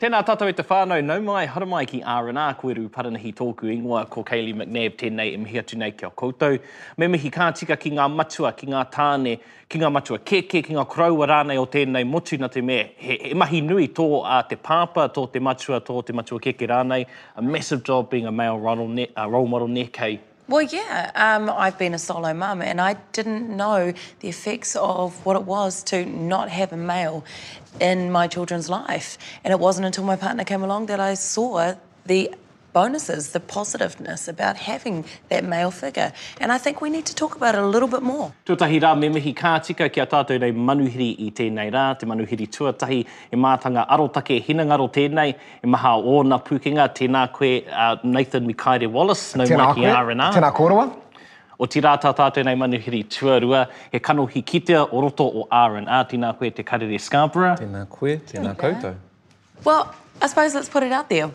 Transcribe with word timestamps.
Tēnā 0.00 0.22
tātou 0.24 0.48
e 0.48 0.54
te 0.56 0.64
whānau, 0.64 1.02
nau 1.04 1.20
mai, 1.20 1.42
hara 1.52 1.66
mai 1.68 1.82
ki 1.84 1.98
R&R, 2.08 2.54
koe 2.56 2.72
ru 2.72 2.86
paranahi 2.88 3.34
tōku 3.36 3.68
ingoa, 3.68 4.06
ko 4.08 4.22
Kaylee 4.24 4.54
McNabb, 4.56 4.94
tēnei 4.96 5.34
e 5.34 5.40
mihi 5.42 5.58
atu 5.60 5.76
nei 5.76 5.92
kia 5.92 6.08
koutou. 6.08 6.56
Me 6.96 7.08
mihi 7.12 7.28
kātika 7.34 7.76
ki 7.76 7.92
ngā 7.98 8.06
matua, 8.08 8.54
ki 8.56 8.70
ngā 8.72 8.86
tāne, 8.94 9.34
ki 9.68 9.82
ngā 9.82 9.90
matua 9.92 10.16
keke, 10.24 10.62
ki 10.64 10.78
ngā 10.78 10.86
koraua 10.88 11.28
rānei 11.28 11.60
o 11.60 11.66
tēnei 11.68 12.08
motu 12.08 12.38
na 12.40 12.48
te 12.48 12.62
me. 12.64 12.78
He, 12.96 13.18
he 13.26 13.34
mahi 13.36 13.60
nui 13.60 13.90
tō 13.92 14.08
a 14.24 14.40
te 14.48 14.56
pāpa, 14.56 15.04
tō 15.12 15.26
te 15.34 15.44
matua, 15.44 15.82
tō 15.84 16.00
te 16.08 16.16
matua 16.16 16.40
keke 16.48 16.64
rānei. 16.72 17.04
A 17.36 17.44
massive 17.44 17.84
job 17.84 18.08
being 18.08 18.24
a 18.24 18.32
male 18.32 18.56
role, 18.58 18.88
ne, 18.88 19.10
uh, 19.14 19.28
role 19.28 19.52
model 19.52 19.68
ne, 19.68 19.84
Well, 20.50 20.62
yeah, 20.62 21.12
um, 21.14 21.48
I've 21.48 21.78
been 21.78 21.94
a 21.94 21.98
solo 22.00 22.34
mum 22.34 22.60
and 22.60 22.80
I 22.80 22.94
didn't 23.12 23.56
know 23.56 23.94
the 24.18 24.28
effects 24.28 24.74
of 24.74 25.24
what 25.24 25.36
it 25.36 25.44
was 25.44 25.84
to 25.84 26.04
not 26.04 26.48
have 26.48 26.72
a 26.72 26.76
male 26.76 27.24
in 27.78 28.10
my 28.10 28.26
children's 28.26 28.68
life. 28.68 29.16
And 29.44 29.52
it 29.52 29.60
wasn't 29.60 29.86
until 29.86 30.02
my 30.02 30.16
partner 30.16 30.42
came 30.42 30.64
along 30.64 30.86
that 30.86 30.98
I 30.98 31.14
saw 31.14 31.74
the 32.04 32.34
bonuses, 32.72 33.30
the 33.30 33.40
positiveness 33.40 34.28
about 34.28 34.56
having 34.56 35.04
that 35.28 35.44
male 35.44 35.70
figure. 35.70 36.12
And 36.40 36.52
I 36.52 36.58
think 36.58 36.80
we 36.80 36.90
need 36.90 37.06
to 37.06 37.14
talk 37.14 37.36
about 37.36 37.54
it 37.54 37.60
a 37.60 37.66
little 37.66 37.88
bit 37.88 38.02
more. 38.02 38.32
Tūtahi 38.46 38.80
rā 38.80 38.98
me 38.98 39.08
mihi 39.08 39.34
kātika 39.34 39.90
ki 39.92 40.00
a 40.00 40.06
tātou 40.06 40.40
nei 40.40 40.52
manuhiri 40.52 41.10
i 41.26 41.30
tēnei 41.30 41.70
rā, 41.74 41.98
te 41.98 42.06
manuhiri 42.06 42.48
tuatahi, 42.48 43.04
e 43.30 43.36
mātanga 43.36 43.86
arotake 43.88 44.36
e 44.38 44.40
hinangaro 44.46 44.88
tēnei, 44.92 45.34
e 45.62 45.66
maha 45.66 45.96
o 45.98 46.22
nā 46.22 46.40
pūkinga, 46.46 46.88
tēnā 46.96 47.26
koe 47.32 47.52
uh, 47.66 47.96
Nathan 48.04 48.46
Mikaere 48.48 48.90
Wallace, 48.90 49.36
no 49.36 49.46
mai 49.46 49.70
ki 49.74 49.86
R&R. 49.90 50.34
Tēnā 50.38 50.52
kōrua. 50.56 50.88
O 51.60 51.66
ti 51.68 51.82
rā 51.84 51.92
tā 52.00 52.14
tātou 52.16 52.44
nei 52.46 52.56
manuhiri 52.56 53.02
tuarua, 53.04 53.66
he 53.92 54.00
kanohi 54.00 54.40
kitea 54.46 54.86
o 54.88 55.04
roto 55.04 55.26
o 55.42 55.46
R&R, 55.50 56.08
tēnā 56.14 56.32
koe 56.38 56.50
te 56.50 56.64
karere 56.64 56.98
Scarborough. 56.98 57.60
Tēnā 57.60 57.84
koe, 57.92 58.16
tēnā 58.30 58.56
koutou. 58.56 58.96
Well, 59.64 59.94
I 60.22 60.26
suppose 60.26 60.54
let's 60.54 60.70
put 60.70 60.82
it 60.82 60.92
out 60.92 61.08
there. 61.10 61.30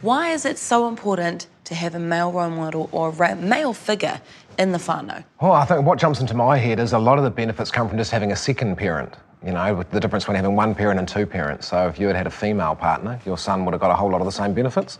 Why 0.00 0.30
is 0.30 0.44
it 0.44 0.58
so 0.58 0.88
important 0.88 1.48
to 1.64 1.74
have 1.74 1.94
a 1.94 1.98
male 1.98 2.30
role 2.30 2.50
model 2.50 2.88
or 2.92 3.08
a 3.08 3.12
ra- 3.12 3.34
male 3.34 3.72
figure 3.72 4.20
in 4.58 4.72
the 4.72 4.78
whānau? 4.78 5.24
Well, 5.40 5.52
I 5.52 5.64
think 5.64 5.84
what 5.84 5.98
jumps 5.98 6.20
into 6.20 6.34
my 6.34 6.56
head 6.56 6.78
is 6.78 6.92
a 6.92 6.98
lot 6.98 7.18
of 7.18 7.24
the 7.24 7.30
benefits 7.30 7.70
come 7.70 7.88
from 7.88 7.98
just 7.98 8.10
having 8.12 8.32
a 8.32 8.36
second 8.36 8.76
parent. 8.76 9.14
You 9.44 9.52
know, 9.52 9.74
with 9.74 9.90
the 9.90 10.00
difference 10.00 10.24
between 10.24 10.36
having 10.36 10.56
one 10.56 10.74
parent 10.74 10.98
and 10.98 11.06
two 11.06 11.26
parents. 11.26 11.68
So 11.68 11.86
if 11.86 12.00
you 12.00 12.06
had 12.06 12.16
had 12.16 12.26
a 12.26 12.30
female 12.30 12.74
partner, 12.74 13.20
your 13.26 13.36
son 13.38 13.64
would 13.64 13.72
have 13.72 13.80
got 13.80 13.90
a 13.90 13.94
whole 13.94 14.10
lot 14.10 14.20
of 14.20 14.24
the 14.24 14.32
same 14.32 14.54
benefits. 14.54 14.98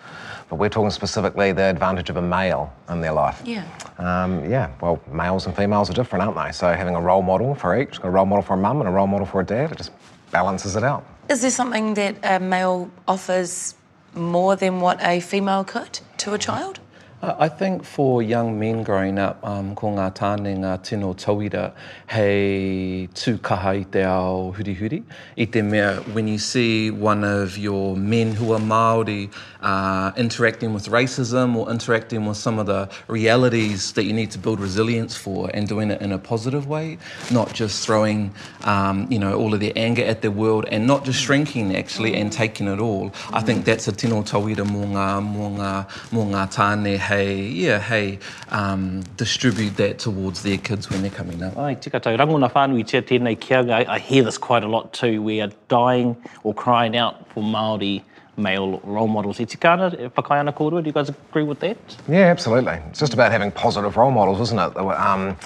But 0.48 0.56
we're 0.56 0.68
talking 0.68 0.90
specifically 0.90 1.52
the 1.52 1.62
advantage 1.64 2.10
of 2.10 2.16
a 2.16 2.22
male 2.22 2.72
in 2.88 3.00
their 3.00 3.12
life. 3.12 3.42
Yeah. 3.44 3.64
Um, 3.98 4.48
yeah, 4.48 4.70
well, 4.80 5.00
males 5.10 5.46
and 5.46 5.56
females 5.56 5.90
are 5.90 5.94
different, 5.94 6.24
aren't 6.24 6.36
they? 6.36 6.52
So 6.52 6.72
having 6.72 6.94
a 6.94 7.00
role 7.00 7.22
model 7.22 7.54
for 7.54 7.80
each, 7.80 7.98
a 8.02 8.10
role 8.10 8.26
model 8.26 8.42
for 8.42 8.54
a 8.54 8.56
mum 8.58 8.80
and 8.80 8.88
a 8.88 8.92
role 8.92 9.06
model 9.06 9.26
for 9.26 9.40
a 9.40 9.44
dad, 9.44 9.72
it 9.72 9.78
just 9.78 9.90
balances 10.30 10.76
it 10.76 10.84
out. 10.84 11.04
Is 11.28 11.40
there 11.40 11.50
something 11.50 11.94
that 11.94 12.16
a 12.22 12.38
male 12.38 12.90
offers 13.08 13.74
more 14.16 14.56
than 14.56 14.80
what 14.80 15.02
a 15.02 15.20
female 15.20 15.64
could 15.64 16.00
to 16.18 16.34
a 16.34 16.38
child? 16.38 16.80
I 17.26 17.48
think 17.48 17.82
for 17.82 18.22
young 18.22 18.56
men 18.56 18.84
growing 18.84 19.18
up, 19.18 19.44
um, 19.44 19.74
ko 19.74 19.88
ngā 19.90 20.12
tāne 20.14 20.52
ngā 20.62 20.76
tino 20.86 21.12
tauira, 21.18 21.72
hei 22.06 23.08
tū 23.18 23.40
kaha 23.40 23.72
i 23.80 23.82
te 23.82 24.04
ao 24.06 24.52
huri 24.54 24.76
huri. 24.78 25.02
I 25.36 25.46
te 25.46 25.60
mea, 25.60 25.96
when 26.12 26.28
you 26.28 26.38
see 26.38 26.92
one 26.92 27.24
of 27.24 27.58
your 27.58 27.96
men 27.96 28.30
who 28.30 28.52
are 28.52 28.60
Māori 28.60 29.32
uh, 29.60 30.12
interacting 30.16 30.72
with 30.72 30.86
racism 30.86 31.56
or 31.56 31.68
interacting 31.68 32.26
with 32.26 32.36
some 32.36 32.60
of 32.60 32.66
the 32.66 32.88
realities 33.08 33.90
that 33.94 34.04
you 34.04 34.12
need 34.12 34.30
to 34.30 34.38
build 34.38 34.60
resilience 34.60 35.16
for 35.16 35.50
and 35.52 35.66
doing 35.66 35.90
it 35.90 36.00
in 36.00 36.12
a 36.12 36.18
positive 36.18 36.68
way, 36.68 36.96
not 37.32 37.52
just 37.52 37.84
throwing, 37.84 38.32
um, 38.62 39.10
you 39.10 39.18
know, 39.18 39.34
all 39.34 39.52
of 39.52 39.58
their 39.58 39.72
anger 39.74 40.04
at 40.04 40.22
the 40.22 40.30
world 40.30 40.64
and 40.70 40.86
not 40.86 41.04
just 41.04 41.20
shrinking 41.20 41.74
actually 41.74 42.14
and 42.14 42.32
taking 42.32 42.68
it 42.68 42.78
all. 42.78 43.12
I 43.32 43.40
think 43.40 43.64
that's 43.64 43.88
a 43.88 43.92
tino 43.92 44.22
tauira 44.22 44.64
mō 44.64 44.86
ngā, 44.94 45.10
mō 45.34 45.56
ngā, 45.58 45.88
mō 46.12 46.30
ngā 46.30 46.54
tāne, 46.54 46.96
hey, 47.16 47.40
yeah, 47.40 47.78
hey, 47.78 48.18
um, 48.50 49.02
distribute 49.16 49.76
that 49.76 49.98
towards 49.98 50.42
their 50.42 50.58
kids 50.58 50.90
when 50.90 51.02
they're 51.02 51.10
coming 51.10 51.42
up. 51.42 51.56
Ai, 51.56 51.74
tika 51.74 52.00
tau, 52.00 52.16
rangona 52.16 52.50
whānui 52.52 52.86
tia 52.86 53.02
tēnei 53.02 53.36
kianga, 53.38 53.72
I, 53.72 53.94
I 53.94 53.98
hear 53.98 54.24
this 54.24 54.38
quite 54.38 54.64
a 54.64 54.68
lot 54.68 54.92
too, 54.92 55.22
we 55.22 55.40
are 55.40 55.50
dying 55.68 56.16
or 56.42 56.52
crying 56.54 56.96
out 56.96 57.28
for 57.30 57.42
Māori 57.42 58.02
male 58.36 58.80
role 58.84 59.08
models. 59.08 59.40
I 59.40 59.44
tika 59.44 59.70
ana, 59.70 59.88
e 59.88 60.08
whakai 60.08 60.38
ana 60.40 60.52
kōrua, 60.52 60.82
do 60.82 60.88
you 60.88 60.92
guys 60.92 61.08
agree 61.08 61.42
with 61.42 61.60
that? 61.60 61.78
Yeah, 62.08 62.26
absolutely. 62.34 62.78
It's 62.90 63.00
just 63.00 63.14
about 63.14 63.32
having 63.32 63.50
positive 63.50 63.96
role 63.96 64.10
models, 64.10 64.40
isn't 64.40 64.58
it? 64.58 64.76
Um, 64.76 65.36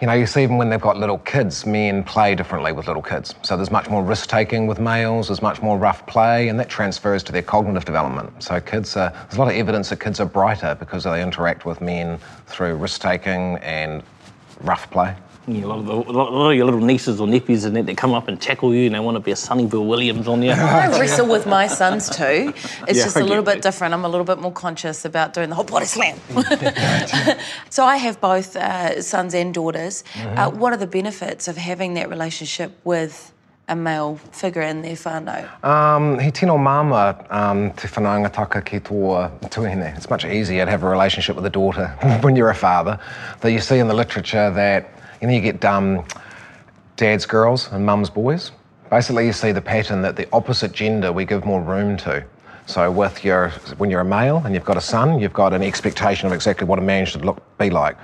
you 0.00 0.06
know, 0.06 0.12
you 0.12 0.26
see 0.26 0.42
even 0.42 0.58
when 0.58 0.68
they've 0.68 0.80
got 0.80 0.98
little 0.98 1.18
kids, 1.18 1.64
men 1.64 2.04
play 2.04 2.34
differently 2.34 2.70
with 2.72 2.86
little 2.86 3.02
kids. 3.02 3.34
So 3.42 3.56
there's 3.56 3.70
much 3.70 3.88
more 3.88 4.02
risk 4.02 4.28
taking 4.28 4.66
with 4.66 4.78
males, 4.78 5.28
there's 5.28 5.40
much 5.40 5.62
more 5.62 5.78
rough 5.78 6.06
play, 6.06 6.48
and 6.48 6.60
that 6.60 6.68
transfers 6.68 7.22
to 7.24 7.32
their 7.32 7.42
cognitive 7.42 7.86
development. 7.86 8.42
So 8.42 8.60
kids 8.60 8.94
are, 8.96 9.10
there's 9.10 9.36
a 9.36 9.38
lot 9.38 9.48
of 9.48 9.54
evidence 9.54 9.88
that 9.88 10.00
kids 10.00 10.20
are 10.20 10.26
brighter 10.26 10.74
because 10.78 11.04
they 11.04 11.22
interact 11.22 11.64
with 11.64 11.80
men 11.80 12.18
through 12.46 12.74
risk 12.74 13.00
taking 13.00 13.56
and 13.58 14.02
rough 14.60 14.90
play. 14.90 15.14
Yeah, 15.48 15.64
a, 15.64 15.66
lot 15.66 15.78
of 15.78 15.86
the, 15.86 15.92
a 15.92 16.12
lot 16.12 16.32
a 16.32 16.36
lot 16.36 16.50
of 16.50 16.56
your 16.56 16.64
little 16.64 16.80
nieces 16.80 17.20
or 17.20 17.28
nephews 17.28 17.64
and 17.64 17.76
that, 17.76 17.86
they 17.86 17.94
come 17.94 18.12
up 18.12 18.26
and 18.26 18.40
tackle 18.40 18.74
you 18.74 18.86
and 18.86 18.94
they 18.96 18.98
want 18.98 19.14
to 19.14 19.20
be 19.20 19.30
a 19.30 19.36
Sonny 19.36 19.66
Bill 19.66 19.86
Williams 19.86 20.26
on 20.26 20.42
you. 20.42 20.50
I 20.52 20.88
wrestle 20.98 21.28
with 21.28 21.46
my 21.46 21.68
sons 21.68 22.10
too. 22.10 22.52
It's 22.88 22.98
Yeah, 22.98 23.04
just 23.04 23.16
a 23.16 23.24
little 23.24 23.44
bit 23.44 23.54
that. 23.54 23.62
different. 23.62 23.94
I'm 23.94 24.04
a 24.04 24.08
little 24.08 24.24
bit 24.24 24.40
more 24.40 24.52
conscious 24.52 25.04
about 25.04 25.34
doing 25.34 25.48
the 25.48 25.54
whole 25.54 25.64
body 25.64 25.86
slam. 25.86 26.18
so 27.70 27.84
I 27.84 27.96
have 27.96 28.20
both 28.20 28.56
uh, 28.56 29.00
sons 29.02 29.34
and 29.34 29.54
daughters. 29.54 30.02
Uh, 30.16 30.50
what 30.50 30.72
are 30.72 30.76
the 30.76 30.86
benefits 30.86 31.48
of 31.48 31.56
having 31.56 31.94
that 31.94 32.08
relationship 32.10 32.72
with 32.84 33.32
a 33.68 33.74
male 33.76 34.16
figure 34.32 34.62
in 34.62 34.82
their 34.82 34.94
whānau? 34.94 35.64
Um, 35.64 36.18
he 36.18 36.30
tino 36.30 36.56
mama 36.58 37.24
um, 37.30 37.70
te 37.72 37.88
whanaungataka 37.88 38.64
ki 38.64 38.80
tō 38.80 39.30
tuihine. 39.50 39.96
It's 39.96 40.10
much 40.10 40.24
easier 40.24 40.64
to 40.64 40.70
have 40.70 40.82
a 40.82 40.88
relationship 40.88 41.36
with 41.36 41.46
a 41.46 41.50
daughter 41.50 41.86
when 42.22 42.34
you're 42.36 42.50
a 42.50 42.54
father. 42.54 42.98
That 43.40 43.52
you 43.52 43.60
see 43.60 43.78
in 43.78 43.88
the 43.88 43.94
literature 43.94 44.50
that 44.52 44.90
you 45.20 45.28
know 45.28 45.34
you 45.34 45.40
get 45.40 45.64
um, 45.64 46.04
dad's 46.96 47.26
girls 47.26 47.70
and 47.72 47.84
mum's 47.84 48.10
boys. 48.10 48.52
Basically, 48.90 49.26
you 49.26 49.32
see 49.32 49.52
the 49.52 49.60
pattern 49.60 50.02
that 50.02 50.16
the 50.16 50.28
opposite 50.32 50.72
gender 50.72 51.12
we 51.12 51.24
give 51.24 51.44
more 51.44 51.60
room 51.60 51.96
to. 51.98 52.24
So, 52.66 52.90
with 52.90 53.24
your 53.24 53.50
when 53.78 53.90
you're 53.90 54.00
a 54.00 54.04
male 54.04 54.42
and 54.44 54.54
you've 54.54 54.64
got 54.64 54.76
a 54.76 54.80
son, 54.80 55.20
you've 55.20 55.32
got 55.32 55.52
an 55.52 55.62
expectation 55.62 56.26
of 56.26 56.32
exactly 56.32 56.66
what 56.66 56.78
a 56.78 56.82
man 56.82 57.06
should 57.06 57.24
look 57.24 57.40
be 57.58 57.70
like. 57.70 57.96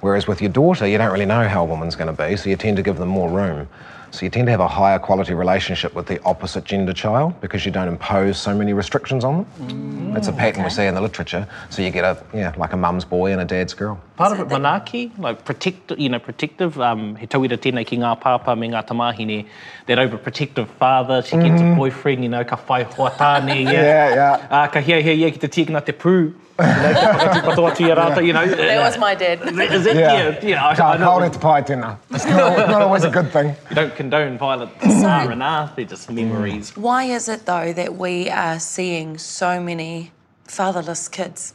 Whereas 0.00 0.28
with 0.28 0.40
your 0.40 0.50
daughter, 0.50 0.86
you 0.86 0.98
don't 0.98 1.12
really 1.12 1.26
know 1.26 1.48
how 1.48 1.62
a 1.62 1.64
woman's 1.64 1.96
going 1.96 2.14
to 2.14 2.28
be, 2.28 2.36
so 2.36 2.48
you 2.48 2.56
tend 2.56 2.76
to 2.76 2.82
give 2.82 2.98
them 2.98 3.08
more 3.08 3.28
room. 3.28 3.68
So 4.10 4.24
you 4.24 4.30
tend 4.30 4.46
to 4.46 4.50
have 4.52 4.60
a 4.60 4.68
higher 4.68 4.98
quality 4.98 5.34
relationship 5.34 5.94
with 5.94 6.06
the 6.06 6.22
opposite 6.24 6.64
gender 6.64 6.92
child 6.92 7.38
because 7.40 7.66
you 7.66 7.72
don't 7.72 7.88
impose 7.88 8.38
so 8.38 8.54
many 8.54 8.72
restrictions 8.72 9.22
on 9.24 9.44
them. 9.58 10.16
It's 10.16 10.28
a 10.28 10.32
pattern 10.32 10.64
we 10.64 10.70
see 10.70 10.86
in 10.86 10.94
the 10.94 11.00
literature. 11.00 11.46
So 11.68 11.82
you 11.82 11.90
get 11.90 12.04
a 12.04 12.22
yeah, 12.32 12.54
like 12.56 12.72
a 12.72 12.76
mum's 12.76 13.04
boy 13.04 13.32
and 13.32 13.40
a 13.40 13.44
dad's 13.44 13.74
girl. 13.74 14.00
Part 14.18 14.32
of 14.32 14.40
it, 14.40 14.48
manaki, 14.48 15.16
like 15.16 15.44
protect, 15.44 15.92
you 15.96 16.08
know, 16.08 16.18
protective, 16.18 16.80
um, 16.80 17.14
he 17.14 17.26
tauira 17.28 17.56
tēnei 17.56 17.86
ki 17.86 17.98
ngā 18.02 18.08
pāpā 18.22 18.58
me 18.58 18.68
ngā 18.72 18.80
tamahine, 18.88 19.46
that 19.86 19.98
overprotective 19.98 20.66
father, 20.80 21.22
she 21.22 21.36
gets 21.36 21.60
a 21.62 21.74
boyfriend, 21.76 22.24
you 22.24 22.28
know, 22.28 22.42
ka 22.44 22.56
whai 22.68 22.82
hoa 22.82 23.10
tāne, 23.12 23.54
yeah. 23.62 23.70
Yeah, 23.70 24.14
yeah. 24.14 24.46
Uh, 24.50 24.66
ka 24.66 24.80
hia 24.80 25.00
hia 25.00 25.14
hia 25.20 25.30
ki 25.30 25.38
te 25.38 25.48
tikina 25.56 25.84
te 25.84 25.92
pū, 25.92 26.14
you 26.14 26.34
know, 26.58 26.94
ka 26.98 27.12
whakatū 27.20 27.68
atu 27.70 27.86
i 27.86 27.90
a 27.92 27.96
rāta, 28.00 28.24
you 28.26 28.32
know. 28.32 28.44
That 28.56 28.80
was 28.80 28.98
my 28.98 29.14
dad. 29.14 29.40
Is 29.78 29.86
it? 29.86 29.94
Yeah. 29.94 30.40
yeah, 30.42 30.64
I, 30.66 30.72
I 30.72 30.74
Ka 30.74 30.96
know. 30.96 31.06
kaore 31.12 31.30
te 31.32 31.38
pai 31.38 31.62
tēnā. 31.62 31.92
It's 32.10 32.24
not, 32.26 32.68
not 32.74 32.82
always 32.82 33.04
a 33.04 33.10
good 33.10 33.30
thing. 33.32 33.54
You 33.70 33.76
don't 33.76 33.94
condone 33.94 34.36
violent 34.36 34.72
R 34.82 35.30
and 35.30 35.42
R, 35.44 35.72
they're 35.76 35.84
just 35.84 36.10
memories. 36.10 36.76
Why 36.76 37.04
is 37.04 37.28
it 37.28 37.46
though 37.46 37.72
that 37.72 37.94
we 37.94 38.28
are 38.30 38.58
seeing 38.58 39.16
so 39.16 39.60
many 39.60 40.10
fatherless 40.58 41.06
kids? 41.08 41.54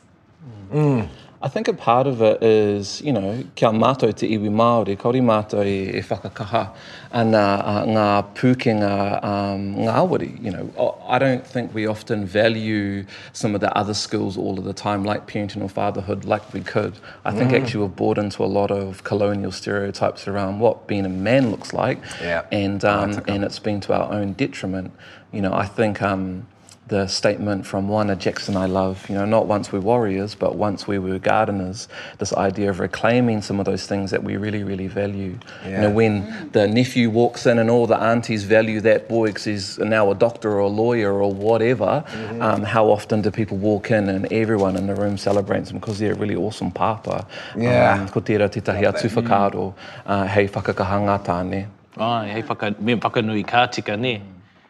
I 1.45 1.50
think 1.50 1.68
a 1.68 1.74
part 1.74 2.07
of 2.07 2.22
it 2.22 2.42
is, 2.42 3.01
you 3.01 3.12
know, 3.12 3.44
kia 3.56 3.68
mātou 3.68 4.16
te 4.16 4.30
iwi 4.38 4.50
Māori, 4.50 4.98
kauri 4.98 5.19
mātou 5.19 5.66
e, 5.66 5.98
e 5.98 6.01
whakakaha 6.01 6.69
ana 7.12 7.42
uh, 7.72 7.84
ngā 7.86 8.06
pūkenga 8.34 9.22
um, 9.22 9.75
ngāwari, 9.75 10.42
you 10.42 10.51
know. 10.51 10.95
I- 11.06 11.19
don't 11.19 11.45
think 11.45 11.74
we 11.74 11.86
often 11.86 12.25
value 12.25 13.06
some 13.34 13.56
of 13.56 13.60
the 13.62 13.72
other 13.78 13.94
skills 13.94 14.38
all 14.38 14.57
of 14.57 14.63
the 14.63 14.74
time, 14.74 15.04
like 15.04 15.28
parenting 15.28 15.62
or 15.62 15.68
fatherhood, 15.69 16.24
like 16.24 16.54
we 16.54 16.62
could. 16.62 16.94
I 17.25 17.31
think 17.34 17.51
actually 17.51 17.81
we've 17.81 17.96
bought 17.96 18.18
into 18.18 18.42
a 18.44 18.51
lot 18.60 18.72
of 18.72 19.04
colonial 19.04 19.51
stereotypes 19.51 20.28
around 20.30 20.60
what 20.60 20.88
being 20.88 21.06
a 21.06 21.10
man 21.10 21.51
looks 21.51 21.74
like, 21.74 22.00
Yeah. 22.22 22.46
and 22.54 22.84
um, 22.86 23.22
and 23.28 23.44
it's 23.44 23.60
been 23.60 23.81
to 23.81 23.94
our 23.94 24.12
own 24.13 24.31
detriment. 24.34 24.92
You 25.34 25.42
know, 25.42 25.54
I 25.54 25.66
think 25.66 26.01
um, 26.01 26.48
the 26.88 27.08
statement 27.08 27.66
from 27.66 27.88
Wana 27.88 28.18
Jackson 28.18 28.58
I 28.58 28.66
love, 28.66 29.08
you 29.10 29.16
know, 29.16 29.26
not 29.26 29.48
once 29.48 29.72
we're 29.72 29.80
warriors, 29.80 30.36
but 30.36 30.56
once 30.56 30.86
we 30.86 31.00
were 31.00 31.18
gardeners, 31.18 31.88
this 32.18 32.34
idea 32.34 32.70
of 32.70 32.80
reclaiming 32.82 33.42
some 33.42 33.60
of 33.60 33.66
those 33.66 33.88
things 33.88 34.12
that 34.12 34.24
we 34.24 34.36
really, 34.36 34.64
really 34.64 34.88
value. 34.88 35.38
You 35.66 35.72
know, 35.72 35.88
Yeah. 35.88 35.88
when 35.88 36.50
the 36.52 36.68
nephew 36.68 37.10
walks 37.10 37.46
in 37.46 37.58
and 37.58 37.70
all 37.70 37.88
the 37.88 37.98
aunties 37.98 38.44
value 38.44 38.82
that 38.82 39.08
boy 39.08 39.28
because 39.28 39.46
he's 39.46 39.80
now 39.80 40.12
a 40.12 40.16
doctor 40.16 40.52
or 40.52 40.60
a 40.60 40.68
lawyer 40.68 41.14
or 41.14 41.32
whatever, 41.32 42.04
um, 42.42 42.64
how 42.64 42.88
often 42.88 43.22
do 43.22 43.32
people 43.32 43.58
walk 43.58 43.90
in 43.90 44.10
and 44.10 44.32
everyone 44.34 44.76
in 44.76 44.88
the 44.88 44.96
room 44.96 45.18
celebrates 45.18 45.70
them 45.70 45.80
because 45.80 46.00
they're 46.00 46.12
a 46.14 46.16
really 46.16 46.36
awesome 46.36 46.70
papa? 46.70 47.26
Yeah. 47.58 47.94
Um, 48.02 48.10
ko 48.10 48.20
tērā 48.20 48.52
te 48.52 48.60
tahi 48.60 48.84
atu 48.84 49.08
whakaaro, 49.10 49.74
uh, 50.06 50.26
hei 50.26 50.48
whakakahanga 50.48 51.24
tāne. 51.24 51.68
Ai, 51.98 52.28
hei 52.28 52.42
whaka, 52.42 52.76
me 52.80 52.96
whakanui 52.96 53.46
kātika, 53.46 53.98
ne? 53.98 54.22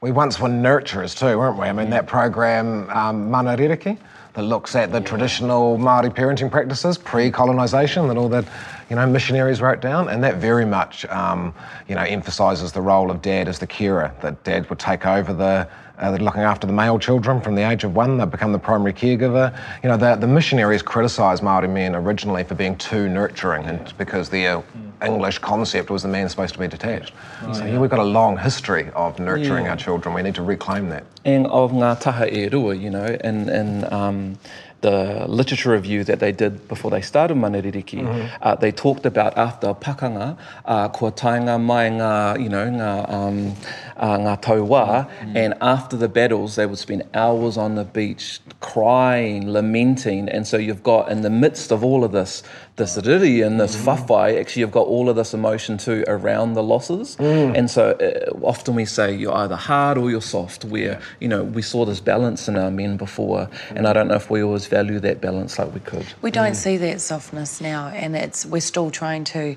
We 0.04 0.12
once 0.12 0.38
were 0.38 0.50
nurturers 0.50 1.18
too, 1.18 1.38
weren't 1.38 1.58
we? 1.58 1.66
I 1.66 1.72
mean, 1.72 1.90
that 1.92 2.08
program, 2.08 2.90
um, 2.90 3.32
Mana 3.32 3.56
Ririki, 3.56 3.98
that 4.34 4.42
looks 4.42 4.76
at 4.76 4.92
the 4.92 5.00
traditional 5.00 5.78
Māori 5.78 6.14
parenting 6.14 6.52
practices 6.52 6.98
pre-colonisation 6.98 8.10
that 8.10 8.18
all 8.18 8.28
the, 8.28 8.46
you 8.90 8.98
know, 8.98 9.08
missionaries 9.08 9.62
wrote 9.62 9.80
down, 9.80 10.10
and 10.10 10.22
that 10.22 10.36
very 10.36 10.66
much, 10.66 11.06
um, 11.06 11.54
you 11.88 11.96
know, 11.96 12.02
emphasises 12.02 12.74
the 12.74 12.82
role 12.82 13.10
of 13.10 13.22
dad 13.22 13.48
as 13.48 13.60
the 13.60 13.66
carer. 13.66 14.14
That 14.22 14.44
dad 14.44 14.70
would 14.70 14.78
take 14.78 15.06
over 15.06 15.32
the, 15.32 15.70
uh, 16.00 16.12
the 16.12 16.24
looking 16.24 16.42
after 16.42 16.68
the 16.68 16.74
male 16.74 16.98
children 16.98 17.40
from 17.42 17.56
the 17.56 17.62
age 17.62 17.84
of 17.84 17.96
one. 17.96 18.18
They 18.18 18.26
become 18.26 18.52
the 18.52 18.60
primary 18.60 18.94
caregiver. 18.94 19.56
You 19.84 19.90
know, 19.90 19.98
the, 19.98 20.16
the 20.16 20.28
missionaries 20.28 20.82
criticised 20.82 21.44
Māori 21.44 21.70
men 21.70 21.96
originally 21.96 22.44
for 22.44 22.56
being 22.56 22.76
too 22.78 23.10
nurturing, 23.10 23.66
and 23.66 23.94
because 23.98 24.30
the 24.30 24.64
English 25.04 25.40
concept 25.40 25.90
was 25.90 26.04
the 26.04 26.10
man 26.10 26.30
supposed 26.30 26.54
to 26.54 26.60
be 26.60 26.68
detached. 26.68 27.14
So 27.54 27.66
yeah, 27.66 27.78
we've 27.78 27.90
got 27.90 28.00
a 28.00 28.04
long 28.04 28.38
history 28.38 28.90
of 28.96 29.20
nurturing 29.20 29.68
our 29.68 29.76
children. 29.76 30.16
We 30.16 30.22
need 30.22 30.36
to 30.36 30.44
reclaim 30.44 30.90
that. 30.90 31.04
And 31.26 31.48
of 31.48 31.72
ngā 31.72 32.00
taha 32.00 32.28
e 32.34 32.48
rua, 32.50 32.76
you 32.76 32.90
know, 32.90 33.18
and, 33.22 33.50
and 33.50 33.86
um, 33.94 34.38
the 34.84 35.26
literature 35.28 35.72
review 35.72 36.04
that 36.04 36.20
they 36.20 36.32
did 36.32 36.68
before 36.68 36.92
they 36.92 37.02
started 37.02 37.36
Manaririki, 37.38 38.04
uh, 38.42 38.56
they 38.56 38.72
talked 38.72 39.06
about 39.06 39.36
after 39.38 39.74
pakanga, 39.74 40.38
uh, 40.66 40.90
kua 40.90 41.12
tainga 41.12 41.60
mai 41.60 41.90
ngā, 41.90 42.44
you 42.44 42.50
know, 42.50 42.68
ngā, 42.68 43.10
um, 43.10 43.56
uh, 43.98 44.18
ngā 44.18 44.42
tauā, 44.42 45.10
and 45.36 45.56
after 45.62 45.98
the 45.98 46.10
battles, 46.10 46.56
they 46.58 46.66
would 46.66 46.78
spend 46.78 47.04
hours 47.14 47.58
on 47.58 47.76
the 47.76 47.86
beach 47.86 48.42
crying, 48.60 49.48
lamenting, 49.48 50.30
and 50.30 50.46
so 50.46 50.58
you've 50.58 50.84
got, 50.84 51.10
in 51.10 51.22
the 51.22 51.30
midst 51.30 51.72
of 51.72 51.84
all 51.84 52.04
of 52.04 52.12
this, 52.12 52.44
this 52.76 52.98
riri 52.98 53.46
and 53.46 53.60
this 53.60 53.76
whawhai, 53.76 54.40
actually 54.40 54.62
you've 54.62 54.72
got 54.72 54.88
all 54.88 55.08
of 55.08 55.16
this 55.16 55.34
emotion 55.34 55.78
too 55.78 56.04
around 56.08 56.54
the 56.54 56.64
losses. 56.64 57.16
Mm. 57.18 57.56
And 57.58 57.70
so 57.70 57.92
uh, 57.92 58.46
often 58.46 58.74
we 58.74 58.86
say 58.86 59.14
you're 59.16 59.36
either 59.36 59.56
hard 59.56 59.98
or 59.98 60.10
you're 60.10 60.22
soft, 60.22 60.66
where, 60.66 61.00
you 61.20 61.28
know, 61.28 61.44
we 61.44 61.62
saw 61.62 61.86
this 61.86 62.00
balance 62.00 62.48
in 62.48 62.58
our 62.58 62.72
men 62.72 62.98
before, 62.98 63.48
and 63.76 63.88
I 63.88 63.94
don't 63.94 64.08
know 64.08 64.16
if 64.16 64.30
we 64.30 64.42
always 64.42 64.66
value 64.66 65.00
that 65.02 65.22
balance 65.22 65.60
like 65.60 65.74
we 65.74 65.82
could. 65.82 66.06
We 66.22 66.32
don't 66.32 66.54
mm. 66.54 66.56
see 66.56 66.78
that 66.78 67.00
softness 67.00 67.62
now, 67.62 67.90
and 67.90 68.16
it's 68.16 68.46
we're 68.46 68.62
still 68.62 68.90
trying 68.90 69.24
to 69.26 69.56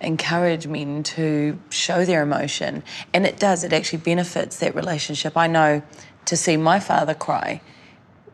encourage 0.00 0.66
men 0.66 1.04
to 1.04 1.58
show 1.70 2.04
their 2.04 2.22
emotion, 2.22 2.82
and 3.14 3.24
it 3.26 3.38
does. 3.38 3.62
It 3.62 3.72
actually 3.72 4.00
benefits 4.00 4.58
that 4.58 4.74
relationship. 4.74 5.36
I 5.36 5.46
know 5.46 5.82
to 6.24 6.36
see 6.36 6.56
my 6.56 6.80
father 6.80 7.14
cry, 7.14 7.60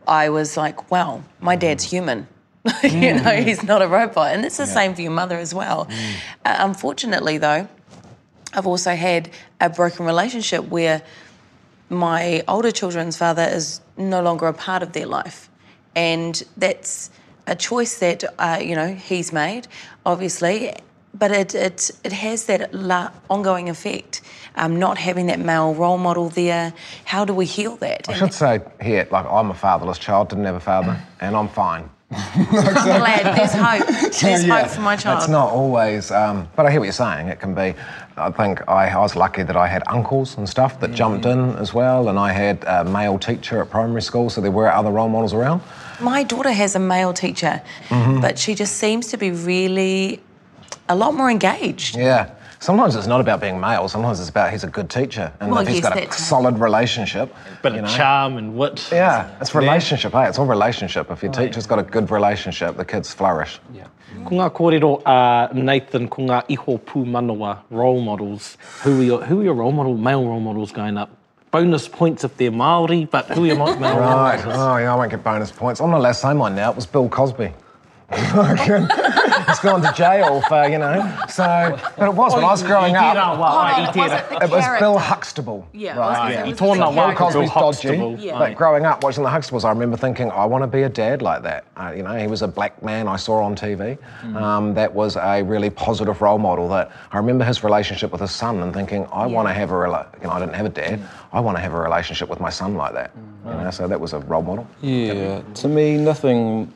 I 0.07 0.29
was 0.29 0.57
like, 0.57 0.89
"Wow, 0.89 1.23
my 1.39 1.53
mm-hmm. 1.53 1.59
dad's 1.59 1.83
human." 1.83 2.27
you 2.83 3.13
know, 3.13 3.31
he's 3.31 3.63
not 3.63 3.81
a 3.81 3.87
robot, 3.87 4.33
and 4.33 4.45
it's 4.45 4.57
the 4.57 4.65
same 4.65 4.95
for 4.95 5.01
your 5.01 5.11
mother 5.11 5.37
as 5.37 5.53
well. 5.53 5.87
Uh, 6.45 6.55
unfortunately, 6.59 7.37
though, 7.37 7.67
I've 8.53 8.67
also 8.67 8.95
had 8.95 9.29
a 9.59 9.69
broken 9.69 10.05
relationship 10.05 10.65
where 10.69 11.01
my 11.89 12.43
older 12.47 12.71
children's 12.71 13.17
father 13.17 13.43
is 13.43 13.81
no 13.97 14.21
longer 14.21 14.47
a 14.47 14.53
part 14.53 14.83
of 14.83 14.93
their 14.93 15.05
life. 15.05 15.49
And 15.95 16.41
that's 16.57 17.09
a 17.47 17.55
choice 17.55 17.99
that, 17.99 18.23
uh, 18.39 18.59
you 18.61 18.75
know, 18.75 18.93
he's 18.93 19.33
made, 19.33 19.67
obviously, 20.05 20.73
but 21.13 21.31
it, 21.31 21.53
it, 21.53 21.91
it 22.03 22.11
has 22.11 22.45
that 22.45 22.73
la- 22.73 23.11
ongoing 23.29 23.69
effect. 23.69 24.21
Um, 24.55 24.77
not 24.79 24.97
having 24.97 25.27
that 25.27 25.39
male 25.39 25.73
role 25.73 25.97
model 25.97 26.29
there, 26.29 26.73
how 27.05 27.25
do 27.25 27.33
we 27.33 27.45
heal 27.45 27.75
that? 27.77 28.07
I 28.07 28.13
should 28.13 28.33
say 28.33 28.61
here, 28.81 29.07
like 29.11 29.25
I'm 29.25 29.49
a 29.49 29.53
fatherless 29.53 29.97
child, 29.97 30.29
didn't 30.29 30.45
have 30.45 30.55
a 30.55 30.59
father, 30.59 30.99
and 31.21 31.35
I'm 31.35 31.47
fine. 31.49 31.89
I'm 32.35 32.99
glad 32.99 33.37
there's 33.37 33.53
hope. 33.53 34.11
There's 34.21 34.45
hope 34.45 34.67
for 34.67 34.81
my 34.81 34.95
child. 34.95 35.19
It's 35.19 35.29
not 35.29 35.49
always, 35.49 36.11
um, 36.11 36.47
but 36.55 36.65
I 36.65 36.71
hear 36.71 36.79
what 36.79 36.85
you're 36.85 36.93
saying. 36.93 37.27
It 37.27 37.39
can 37.39 37.53
be. 37.53 37.73
I 38.15 38.29
think 38.31 38.61
I, 38.67 38.89
I 38.89 38.99
was 38.99 39.15
lucky 39.15 39.43
that 39.43 39.55
I 39.55 39.67
had 39.67 39.83
uncles 39.87 40.37
and 40.37 40.47
stuff 40.47 40.79
that 40.81 40.91
jumped 40.93 41.25
in 41.25 41.55
as 41.55 41.73
well, 41.73 42.09
and 42.09 42.19
I 42.19 42.31
had 42.31 42.63
a 42.65 42.83
male 42.83 43.17
teacher 43.17 43.61
at 43.61 43.69
primary 43.69 44.01
school, 44.01 44.29
so 44.29 44.39
there 44.41 44.51
were 44.51 44.71
other 44.71 44.91
role 44.91 45.09
models 45.09 45.33
around. 45.33 45.61
My 45.99 46.23
daughter 46.23 46.51
has 46.51 46.75
a 46.75 46.79
male 46.79 47.13
teacher, 47.13 47.61
but 47.89 48.37
she 48.37 48.55
just 48.55 48.77
seems 48.77 49.07
to 49.07 49.17
be 49.17 49.31
really 49.31 50.21
a 50.89 50.95
lot 50.95 51.13
more 51.13 51.31
engaged. 51.31 51.95
Yeah. 51.97 52.29
Sometimes 52.63 52.95
it's 52.95 53.07
not 53.07 53.19
about 53.19 53.41
being 53.41 53.59
male. 53.59 53.89
Sometimes 53.89 54.21
it's 54.21 54.29
about 54.29 54.49
he's 54.53 54.63
a 54.63 54.67
good 54.67 54.89
teacher, 54.89 55.33
and 55.41 55.51
Well, 55.51 55.59
if 55.59 55.67
he's 55.67 55.77
yes, 55.81 55.83
got 55.83 55.97
a 55.97 55.99
that's 55.99 56.11
right. 56.17 56.27
solid 56.29 56.57
relationship. 56.59 57.35
But 57.61 57.73
you 57.75 57.81
know. 57.81 57.89
charm 57.89 58.37
and 58.37 58.55
wit. 58.55 58.87
Yeah, 58.89 59.29
it's 59.41 59.53
relationship. 59.53 60.13
Hey, 60.13 60.29
it's 60.29 60.39
all 60.39 60.45
relationship. 60.45 61.11
If 61.11 61.21
your 61.21 61.33
teacher's 61.33 61.67
got 61.67 61.79
a 61.79 61.83
good 61.83 62.09
relationship, 62.09 62.77
the 62.77 62.85
kids 62.85 63.13
flourish. 63.13 63.59
Yeah. 63.73 63.87
Ko 64.23 64.35
ngā 64.39 64.49
kōrero, 64.55 65.01
uh, 65.05 65.51
Nathan, 65.53 66.07
ko 66.07 66.21
ngā 66.21 66.43
iho 66.47 66.77
pū 66.77 67.03
manawa 67.05 67.57
role 67.69 67.99
models, 67.99 68.57
who 68.83 69.01
are, 69.01 69.03
your, 69.03 69.21
who 69.25 69.41
are 69.41 69.43
your 69.43 69.55
role 69.55 69.73
model, 69.73 69.97
male 69.97 70.25
role 70.25 70.39
models 70.39 70.71
going 70.71 70.97
up? 70.97 71.09
Bonus 71.51 71.89
points 71.89 72.23
if 72.23 72.37
they're 72.37 72.49
Māori, 72.49 73.09
but 73.11 73.25
who 73.25 73.43
are 73.43 73.47
your 73.47 73.57
mo- 73.57 73.75
male 73.85 73.97
role 73.99 74.09
Right. 74.23 74.37
models? 74.37 74.55
Oh, 74.57 74.77
yeah, 74.77 74.93
I 74.93 74.95
won't 74.95 75.11
get 75.11 75.21
bonus 75.21 75.51
points. 75.51 75.81
I'm 75.81 75.91
not 75.91 75.97
allowed 75.97 76.13
to 76.13 76.17
say 76.17 76.33
mine 76.33 76.55
now. 76.55 76.69
It 76.69 76.77
was 76.77 76.85
Bill 76.85 77.09
Cosby. 77.09 77.51
He's 79.47 79.59
gone 79.59 79.81
to 79.81 79.91
jail 79.93 80.41
for, 80.41 80.67
you 80.67 80.77
know. 80.77 81.15
So, 81.29 81.43
but 81.97 82.07
it 82.09 82.13
was 82.13 82.33
when 82.33 82.43
I 82.43 82.47
was 82.47 82.63
growing 82.63 82.95
up. 82.95 83.15
wā, 83.15 83.39
ai, 83.39 83.85
Oh, 83.87 83.89
it 83.89 83.95
wasn't 83.95 84.43
It 84.43 84.49
was. 84.49 84.79
Bill 84.79 84.97
Huxtable. 84.97 85.67
Yeah, 85.73 85.97
right. 85.97 86.29
Yeah, 86.31 86.35
gonna 86.37 86.45
he 86.47 86.51
say, 86.53 86.57
tore 86.57 86.75
it 86.75 86.79
that 86.79 86.87
was 86.87 86.95
Bill 86.95 87.07
Bill. 87.07 87.15
Cosby's 87.17 87.49
Huxtable. 87.49 88.11
dodgy. 88.11 88.25
Yeah. 88.25 88.39
But 88.39 88.55
growing 88.55 88.85
up 88.85 89.03
watching 89.03 89.23
the 89.23 89.29
Huxtables, 89.29 89.63
I 89.65 89.69
remember 89.69 89.97
thinking, 89.97 90.31
I 90.31 90.45
want 90.45 90.63
to 90.63 90.67
be 90.67 90.83
a 90.83 90.89
dad 90.89 91.21
like 91.21 91.43
that. 91.43 91.65
Uh, 91.77 91.93
you 91.95 92.03
know, 92.03 92.15
he 92.17 92.27
was 92.27 92.41
a 92.41 92.47
black 92.47 92.81
man 92.83 93.07
I 93.07 93.15
saw 93.17 93.43
on 93.43 93.55
TV. 93.55 93.97
Um, 94.35 94.73
that 94.73 94.93
was 94.93 95.15
a 95.17 95.41
really 95.43 95.69
positive 95.69 96.21
role 96.21 96.37
model. 96.39 96.67
That 96.69 96.91
I 97.11 97.17
remember 97.17 97.43
his 97.45 97.63
relationship 97.63 98.11
with 98.11 98.21
his 98.21 98.31
son 98.31 98.61
and 98.61 98.73
thinking, 98.73 99.07
I 99.11 99.25
want 99.25 99.47
to 99.47 99.53
have 99.53 99.71
a 99.71 99.73
rela- 99.75 100.07
you 100.21 100.27
know, 100.27 100.33
I 100.33 100.39
didn't 100.39 100.55
have 100.55 100.65
a 100.65 100.69
dad. 100.69 100.99
I 101.31 101.39
want 101.39 101.57
to 101.57 101.61
have 101.61 101.73
a 101.73 101.79
relationship 101.79 102.29
with 102.29 102.39
my 102.39 102.49
son 102.49 102.75
like 102.75 102.93
that. 102.93 103.11
You 103.45 103.51
know, 103.51 103.71
so 103.71 103.87
that 103.87 103.99
was 103.99 104.13
a 104.13 104.19
role 104.19 104.41
model. 104.41 104.67
Yeah, 104.81 105.41
to 105.55 105.67
me, 105.67 105.97
nothing 105.97 106.71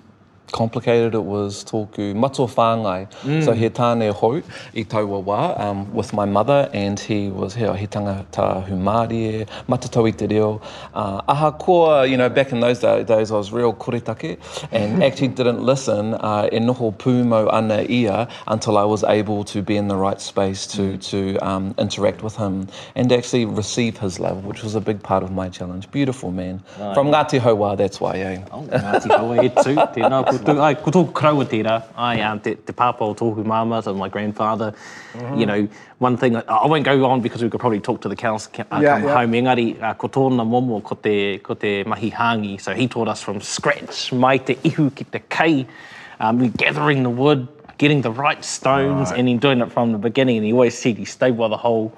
complicated. 0.51 1.13
It 1.13 1.23
was 1.23 1.63
tōku 1.63 2.15
mato 2.15 2.47
whāngai. 2.47 3.43
So 3.43 3.53
he 3.53 3.69
tāne 3.69 4.13
hou 4.13 4.41
i 4.75 4.83
taua 4.83 5.23
wā 5.23 5.59
um, 5.59 5.93
with 5.93 6.13
my 6.13 6.25
mother 6.25 6.69
and 6.73 6.99
he 6.99 7.29
was 7.29 7.53
here, 7.53 7.75
he 7.75 7.87
tangata 7.87 8.67
humari 8.67 9.41
e, 9.41 9.45
matatau 9.67 10.07
i 10.07 10.11
te 10.11 10.27
reo. 10.27 10.61
Uh, 10.93 11.21
aha 11.27 11.51
koa, 11.51 12.05
you 12.05 12.17
know, 12.17 12.29
back 12.29 12.51
in 12.51 12.59
those 12.59 12.79
da- 12.79 13.03
days 13.03 13.31
I 13.31 13.35
was 13.35 13.51
real 13.51 13.73
koretake 13.73 14.39
and 14.71 15.03
actually 15.07 15.29
didn't 15.29 15.61
listen 15.61 16.13
uh, 16.15 16.49
e 16.51 16.59
noho 16.59 16.95
pūmo 16.95 17.51
ana 17.51 17.83
ia 17.83 18.27
until 18.47 18.77
I 18.77 18.83
was 18.83 19.03
able 19.03 19.43
to 19.45 19.61
be 19.61 19.77
in 19.77 19.87
the 19.87 19.95
right 19.95 20.21
space 20.21 20.67
to, 20.67 20.97
to 20.97 21.37
um, 21.37 21.75
interact 21.77 22.23
with 22.23 22.35
him 22.35 22.67
and 22.95 23.11
actually 23.11 23.45
receive 23.45 23.97
his 23.97 24.19
love, 24.19 24.45
which 24.45 24.63
was 24.63 24.75
a 24.75 24.81
big 24.81 25.01
part 25.03 25.23
of 25.23 25.31
my 25.31 25.49
challenge. 25.49 25.89
Beautiful 25.91 26.31
man. 26.31 26.59
From 26.93 27.07
Ngāti 27.07 27.39
Hauā, 27.39 27.77
that's 27.77 27.99
why, 27.99 28.17
eh? 28.17 28.43
Oh, 28.51 28.63
Ngāti 28.63 29.15
Hawa 29.15 29.43
e 29.43 29.49
tū, 29.49 29.75
tēnā 29.93 30.25
Ai, 30.45 30.75
ko 30.75 30.91
tōku 30.91 31.13
kraua 31.13 31.45
tērā. 31.45 31.83
Ai, 31.97 32.21
um, 32.21 32.39
te, 32.39 32.55
te 32.55 32.73
pāpā 32.73 33.01
o 33.01 33.13
tōku 33.15 33.43
māma, 33.43 33.83
so 33.83 33.93
my 33.93 34.09
grandfather. 34.09 34.73
You 35.35 35.45
know, 35.45 35.67
one 35.97 36.15
thing, 36.17 36.35
I, 36.35 36.41
I 36.41 36.67
won't 36.67 36.85
go 36.85 37.05
on 37.05 37.21
because 37.21 37.41
we 37.43 37.49
could 37.49 37.59
probably 37.59 37.79
talk 37.79 38.01
to 38.01 38.09
the 38.09 38.15
council 38.15 38.51
uh, 38.59 38.79
Yeah, 38.79 38.99
come 38.99 39.03
yeah. 39.03 39.13
home. 39.17 39.31
Engari, 39.31 39.81
uh, 39.81 39.93
ko 39.95 40.07
tōna 40.07 40.45
momo 40.45 40.83
ko 40.83 40.95
te, 40.95 41.39
ko 41.39 41.55
te 41.55 41.83
mahi 41.83 42.11
hāngi. 42.11 42.61
So 42.61 42.73
he 42.73 42.87
taught 42.87 43.07
us 43.07 43.21
from 43.23 43.41
scratch, 43.41 44.13
mai 44.13 44.37
te 44.37 44.55
ihu 44.55 44.93
ki 44.95 45.05
te 45.05 45.19
kei, 45.29 45.65
um, 46.19 46.49
gathering 46.51 47.03
the 47.03 47.09
wood, 47.09 47.47
getting 47.77 48.01
the 48.01 48.11
right 48.11 48.43
stones, 48.45 49.09
Right. 49.11 49.19
and 49.19 49.27
then 49.27 49.37
doing 49.39 49.61
it 49.61 49.71
from 49.71 49.91
the 49.91 49.97
beginning. 49.97 50.37
And 50.37 50.45
he 50.45 50.53
always 50.53 50.77
said 50.77 50.97
he 50.97 51.05
stayed 51.05 51.37
by 51.37 51.47
the 51.47 51.57
whole 51.57 51.93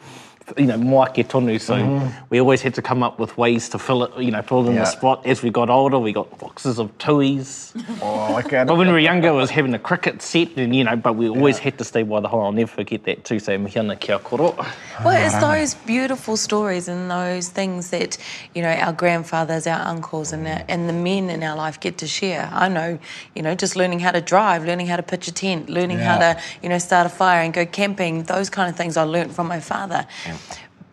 you 0.58 0.66
know, 0.66 0.78
moake 0.78 1.28
tonu, 1.28 1.60
so 1.60 1.76
mm-hmm. 1.76 2.08
we 2.30 2.40
always 2.40 2.62
had 2.62 2.74
to 2.76 2.82
come 2.82 3.04
up 3.04 3.20
with 3.20 3.38
ways 3.38 3.70
to 3.70 3.80
fill 3.80 4.04
it, 4.04 4.12
you 4.22 4.32
know, 4.32 4.42
fill 4.42 4.66
it 4.66 4.70
in 4.70 4.76
Yeah. 4.76 4.82
the 4.82 4.86
spot. 4.86 5.26
As 5.26 5.42
we 5.44 5.50
got 5.50 5.70
older, 5.70 6.00
we 6.00 6.12
got 6.14 6.38
boxes 6.40 6.80
of 6.80 6.96
tuis. 6.98 7.74
Oh, 8.02 8.36
I 8.36 8.42
get 8.42 8.68
But 8.68 8.78
when 8.78 8.88
we 8.88 8.94
were 8.94 9.00
younger, 9.00 9.30
it 9.30 9.34
was 9.34 9.50
having 9.50 9.74
a 9.74 9.80
cricket 9.80 10.22
set, 10.22 10.58
and 10.58 10.76
you 10.76 10.84
know, 10.84 10.96
but 10.96 11.16
we 11.16 11.30
always 11.30 11.58
had 11.60 11.78
to 11.78 11.84
stay 11.84 12.04
by 12.04 12.20
the 12.20 12.28
hole. 12.28 12.44
I'll 12.44 12.52
never 12.52 12.72
forget 12.72 13.04
that 13.06 13.26
too. 13.26 13.40
So 13.40 13.58
mihiana 13.58 14.00
kia 14.00 14.20
koro. 14.20 14.56
Well, 15.04 15.26
it's 15.26 15.38
those 15.40 15.76
beautiful 15.86 16.36
stories 16.38 16.88
and 16.88 17.10
those 17.10 17.50
things 17.50 17.90
that, 17.92 18.18
you 18.54 18.62
know, 18.62 18.70
our 18.70 18.92
grandfathers, 18.92 19.66
our 19.68 19.80
uncles, 19.88 20.34
and, 20.34 20.48
our, 20.48 20.64
and 20.68 20.90
the 20.90 20.94
men 20.94 21.30
in 21.30 21.44
our 21.44 21.56
life 21.56 21.80
get 21.80 21.98
to 22.00 22.08
share. 22.08 22.50
I 22.52 22.68
know, 22.68 23.00
you 23.36 23.42
know, 23.42 23.56
just 23.56 23.76
learning 23.76 24.00
how 24.00 24.12
to 24.12 24.22
drive, 24.22 24.66
learning 24.66 24.88
how 24.88 24.98
to 24.98 25.04
pitch 25.04 25.28
a 25.28 25.32
tent, 25.32 25.70
learning 25.70 26.00
how 26.00 26.18
to, 26.18 26.42
you 26.62 26.70
know, 26.70 26.78
start 26.78 27.06
a 27.06 27.10
fire 27.10 27.42
and 27.42 27.54
go 27.54 27.66
camping, 27.66 28.24
those 28.24 28.50
kind 28.50 28.70
of 28.70 28.76
things 28.76 28.98
I 28.98 29.04
learnt 29.04 29.34
from 29.34 29.48
my 29.48 29.60
father. 29.60 30.06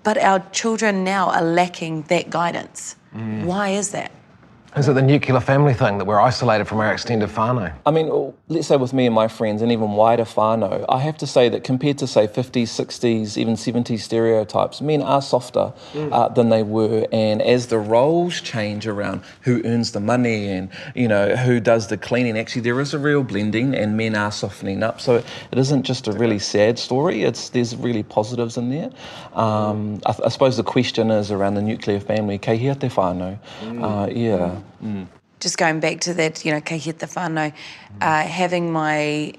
But 0.03 0.19
our 0.19 0.41
children 0.51 1.05
now 1.05 1.31
are 1.31 1.43
lacking 1.43 2.03
that 2.03 2.31
guidance. 2.31 2.97
Mm. 3.15 3.45
Why 3.45 3.71
is 3.71 3.91
that? 3.91 4.13
Is 4.77 4.89
it 4.89 4.93
the 4.93 5.01
nuclear 5.01 5.41
family 5.41 5.73
thing 5.73 5.97
that 5.97 6.05
we're 6.05 6.21
isolated 6.21 6.67
from 6.67 6.81
our 6.81 6.93
extended 6.93 7.31
whānau? 7.31 7.73
I 7.87 7.91
mean, 7.91 8.11
oh, 8.11 8.35
let's 8.49 8.67
say 8.67 8.77
with 8.77 8.93
me 8.93 9.07
and 9.07 9.15
my 9.15 9.27
friends, 9.27 9.63
and 9.63 9.73
even 9.73 9.93
wider 9.93 10.25
whānau, 10.25 10.85
I 10.91 10.99
have 10.99 11.17
to 11.17 11.27
say 11.27 11.49
that 11.49 11.65
compared 11.65 11.97
to, 11.97 12.07
say, 12.07 12.27
50s, 12.27 12.65
60s, 12.65 13.39
even 13.39 13.55
70s 13.55 14.01
stereotypes, 14.01 14.83
men 14.83 15.01
are 15.01 15.23
softer 15.23 15.73
uh, 15.95 16.29
than 16.29 16.51
they 16.51 16.63
were. 16.63 17.07
And 17.11 17.41
as 17.41 17.69
the 17.69 17.79
roles 17.79 18.43
change 18.43 18.87
around 18.87 19.23
who 19.41 19.63
earns 19.65 19.93
the 19.93 20.01
money 20.01 20.49
and, 20.49 20.69
you 20.95 21.09
know, 21.09 21.37
who 21.37 21.59
does 21.59 21.87
the 21.87 21.97
cleaning, 21.97 22.37
actually, 22.37 22.61
there 22.61 22.79
is 22.79 22.93
a 22.93 22.99
real 22.99 23.23
blending 23.23 23.75
and 23.75 23.97
men 23.97 24.15
are 24.15 24.31
softening 24.31 24.83
up. 24.83 25.01
So 25.01 25.15
it 25.53 25.59
isn't 25.59 25.85
just 25.85 26.07
a 26.07 26.13
really 26.13 26.39
sad 26.39 26.79
story, 26.79 27.23
It's 27.23 27.49
there's 27.49 27.75
really 27.75 28.03
positives 28.03 28.59
in 28.59 28.69
there. 28.69 28.91
Um, 29.33 30.03
I, 30.05 30.15
I 30.27 30.29
suppose 30.29 30.59
the 30.59 30.65
question 30.65 31.11
is 31.11 31.31
around 31.31 31.55
the 31.55 31.63
nuclear 31.63 31.99
family, 31.99 32.37
kei 32.37 32.59
hea 32.59 32.75
te 32.75 32.89
whānau? 32.89 33.39
Uh, 33.63 34.11
yeah. 34.13 34.61
Just 35.41 35.59
going 35.59 35.81
back 35.81 36.01
to 36.01 36.15
that, 36.15 36.45
you 36.45 36.53
know, 36.53 36.61
te 36.61 36.77
whānau, 36.79 37.53
uh, 38.01 38.23
having 38.23 38.73
my 38.73 39.33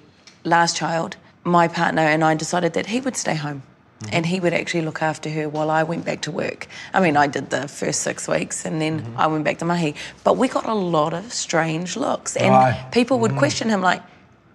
last 0.43 0.77
child, 0.77 1.17
my 1.43 1.67
partner 1.67 2.01
and 2.01 2.23
I 2.23 2.35
decided 2.35 2.73
that 2.73 2.85
he 2.87 2.99
would 2.99 3.15
stay 3.15 3.35
home 3.35 3.63
and 4.11 4.25
he 4.25 4.39
would 4.39 4.53
actually 4.53 4.83
look 4.83 5.01
after 5.01 5.29
her 5.29 5.49
while 5.49 5.71
I 5.71 5.83
went 5.83 6.05
back 6.05 6.21
to 6.21 6.31
work. 6.31 6.67
I 6.93 6.99
mean, 6.99 7.17
I 7.17 7.27
did 7.27 7.49
the 7.49 7.67
first 7.67 8.01
six 8.01 8.27
weeks 8.27 8.65
and 8.65 8.79
then 8.81 9.05
I 9.17 9.27
went 9.27 9.43
back 9.43 9.57
to 9.59 9.65
mahi. 9.65 9.95
But 10.23 10.37
we 10.37 10.47
got 10.47 10.65
a 10.65 10.73
lot 10.73 11.13
of 11.13 11.33
strange 11.33 11.97
looks 11.97 12.35
and 12.35 12.53
Right. 12.53 12.91
people 12.91 13.19
would 13.19 13.35
question 13.35 13.69
him 13.69 13.81
like, 13.81 14.03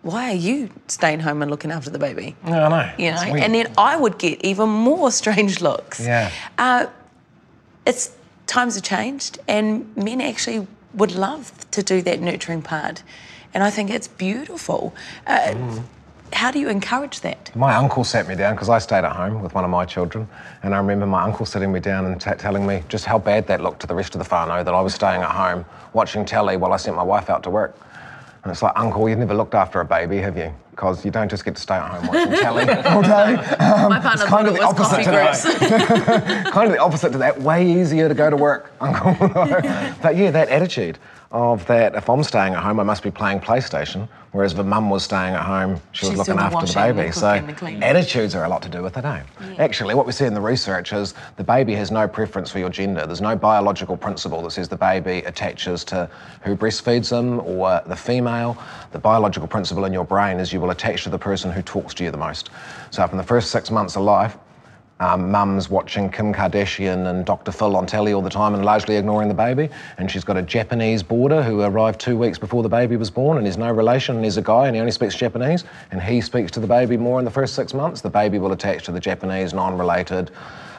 why 0.02 0.30
are 0.30 0.36
you 0.36 0.68
staying 0.88 1.20
home 1.20 1.42
and 1.42 1.50
looking 1.50 1.70
after 1.70 1.90
the 1.90 1.98
baby? 1.98 2.36
Yeah, 2.46 2.66
I 2.66 2.68
know. 2.68 2.90
You 2.98 3.10
know, 3.12 3.42
and 3.44 3.54
then 3.54 3.72
I 3.78 3.96
would 3.96 4.18
get 4.18 4.44
even 4.44 4.68
more 4.68 5.10
strange 5.22 5.60
looks. 5.60 6.00
Yeah. 6.00 6.30
Uh, 6.58 6.86
it's 7.86 8.10
times 8.46 8.74
have 8.74 8.84
changed, 8.84 9.38
and 9.48 9.94
men 9.96 10.20
actually 10.20 10.66
would 10.94 11.12
love 11.14 11.52
to 11.70 11.82
do 11.82 12.02
that 12.02 12.20
nurturing 12.20 12.62
part, 12.62 13.02
and 13.54 13.62
I 13.62 13.70
think 13.70 13.90
it's 13.90 14.08
beautiful. 14.08 14.94
Uh, 15.26 15.80
How 16.34 16.50
do 16.50 16.58
you 16.58 16.70
encourage 16.70 17.20
that? 17.20 17.54
My 17.54 17.74
uncle 17.74 18.04
sat 18.04 18.26
me 18.26 18.34
down 18.34 18.54
because 18.54 18.70
I 18.70 18.78
stayed 18.78 19.04
at 19.04 19.14
home 19.14 19.42
with 19.42 19.54
one 19.54 19.64
of 19.64 19.70
my 19.70 19.84
children, 19.84 20.26
and 20.62 20.74
I 20.74 20.78
remember 20.78 21.04
my 21.06 21.22
uncle 21.22 21.44
sitting 21.44 21.70
me 21.70 21.78
down 21.80 22.06
and 22.06 22.18
t- 22.18 22.30
telling 22.38 22.66
me 22.66 22.82
just 22.88 23.04
how 23.04 23.18
bad 23.18 23.46
that 23.48 23.60
looked 23.60 23.80
to 23.80 23.86
the 23.86 23.94
rest 23.94 24.14
of 24.14 24.18
the 24.18 24.24
whānau 24.24 24.64
that 24.64 24.72
I 24.72 24.80
was 24.80 24.94
staying 24.94 25.20
at 25.20 25.30
home 25.30 25.66
watching 25.92 26.24
telly 26.24 26.56
while 26.56 26.72
I 26.72 26.78
sent 26.78 26.96
my 26.96 27.02
wife 27.02 27.28
out 27.28 27.42
to 27.42 27.50
work. 27.50 27.76
And 28.42 28.50
it's 28.50 28.62
like, 28.62 28.72
Uncle, 28.76 29.08
you've 29.08 29.18
never 29.18 29.34
looked 29.34 29.54
after 29.54 29.80
a 29.80 29.84
baby, 29.84 30.18
have 30.18 30.38
you? 30.38 30.54
Because 30.72 31.04
you 31.04 31.10
don't 31.10 31.30
just 31.30 31.44
get 31.44 31.54
to 31.54 31.60
stay 31.60 31.74
at 31.74 31.90
home 31.90 32.06
watching 32.06 32.32
telly 32.32 32.62
all 32.62 33.02
day. 33.02 33.36
My 33.60 34.00
partner 34.00 34.24
um, 34.24 34.28
kind 34.28 34.48
of 34.48 34.54
the 34.54 34.62
opposite 34.62 35.04
groups. 35.04 35.44
kind 36.50 36.66
of 36.66 36.72
the 36.72 36.78
opposite 36.78 37.12
to 37.12 37.18
that. 37.18 37.40
Way 37.40 37.70
easier 37.70 38.08
to 38.08 38.14
go 38.14 38.30
to 38.30 38.36
work, 38.36 38.72
Uncle. 38.80 39.14
but 40.02 40.16
yeah, 40.16 40.30
that 40.30 40.48
attitude 40.48 40.98
of 41.32 41.66
that 41.66 41.94
if 41.94 42.08
I'm 42.08 42.22
staying 42.22 42.54
at 42.54 42.62
home, 42.62 42.78
I 42.78 42.82
must 42.82 43.02
be 43.02 43.10
playing 43.10 43.40
PlayStation. 43.40 44.08
Whereas 44.32 44.54
if 44.54 44.58
a 44.58 44.64
mum 44.64 44.88
was 44.88 45.02
staying 45.02 45.34
at 45.34 45.44
home, 45.44 45.78
she 45.92 46.06
was 46.06 46.10
She's 46.10 46.18
looking 46.18 46.36
the 46.36 46.42
after 46.42 46.66
the 46.66 46.92
baby. 46.92 47.12
So 47.12 47.38
the 47.40 47.86
attitudes 47.86 48.34
are 48.34 48.44
a 48.44 48.48
lot 48.48 48.62
to 48.62 48.70
do 48.70 48.82
with 48.82 48.96
it, 48.96 49.04
eh? 49.04 49.22
Actually, 49.58 49.94
what 49.94 50.06
we 50.06 50.12
see 50.12 50.24
in 50.24 50.32
the 50.32 50.40
research 50.40 50.92
is 50.94 51.12
the 51.36 51.44
baby 51.44 51.74
has 51.74 51.90
no 51.90 52.08
preference 52.08 52.50
for 52.50 52.58
your 52.58 52.70
gender. 52.70 53.04
There's 53.06 53.20
no 53.20 53.36
biological 53.36 53.96
principle 53.96 54.40
that 54.42 54.52
says 54.52 54.68
the 54.68 54.76
baby 54.76 55.18
attaches 55.26 55.84
to 55.84 56.08
who 56.42 56.56
breastfeeds 56.56 57.10
them 57.10 57.40
or 57.40 57.82
the 57.86 57.96
female. 57.96 58.56
The 58.92 58.98
biological 58.98 59.48
principle 59.48 59.84
in 59.84 59.92
your 59.92 60.04
brain 60.04 60.40
is 60.40 60.50
you 60.50 60.60
will 60.62 60.70
attach 60.70 61.04
to 61.04 61.10
the 61.10 61.18
person 61.18 61.52
who 61.52 61.60
talks 61.60 61.92
to 61.94 62.04
you 62.04 62.10
the 62.10 62.16
most. 62.16 62.48
So, 62.90 63.06
from 63.06 63.18
the 63.18 63.24
first 63.24 63.50
six 63.50 63.70
months 63.70 63.96
of 63.96 64.02
life, 64.02 64.38
um, 65.02 65.32
mum's 65.32 65.68
watching 65.68 66.08
Kim 66.08 66.32
Kardashian 66.32 67.08
and 67.08 67.26
Dr. 67.26 67.50
Phil 67.50 67.74
on 67.74 67.86
telly 67.86 68.12
all 68.12 68.22
the 68.22 68.30
time 68.30 68.54
and 68.54 68.64
largely 68.64 68.96
ignoring 68.96 69.26
the 69.26 69.34
baby. 69.34 69.68
And 69.98 70.08
she's 70.08 70.22
got 70.22 70.36
a 70.36 70.42
Japanese 70.42 71.02
boarder 71.02 71.42
who 71.42 71.62
arrived 71.62 72.00
two 72.00 72.16
weeks 72.16 72.38
before 72.38 72.62
the 72.62 72.68
baby 72.68 72.96
was 72.96 73.10
born 73.10 73.36
and 73.36 73.44
there's 73.44 73.58
no 73.58 73.72
relation 73.72 74.14
and 74.14 74.24
he's 74.24 74.36
a 74.36 74.42
guy 74.42 74.68
and 74.68 74.76
he 74.76 74.80
only 74.80 74.92
speaks 74.92 75.16
Japanese 75.16 75.64
and 75.90 76.00
he 76.00 76.20
speaks 76.20 76.52
to 76.52 76.60
the 76.60 76.68
baby 76.68 76.96
more 76.96 77.18
in 77.18 77.24
the 77.24 77.30
first 77.32 77.54
six 77.54 77.74
months. 77.74 78.00
The 78.00 78.10
baby 78.10 78.38
will 78.38 78.52
attach 78.52 78.84
to 78.84 78.92
the 78.92 79.00
Japanese 79.00 79.52
non-related 79.52 80.30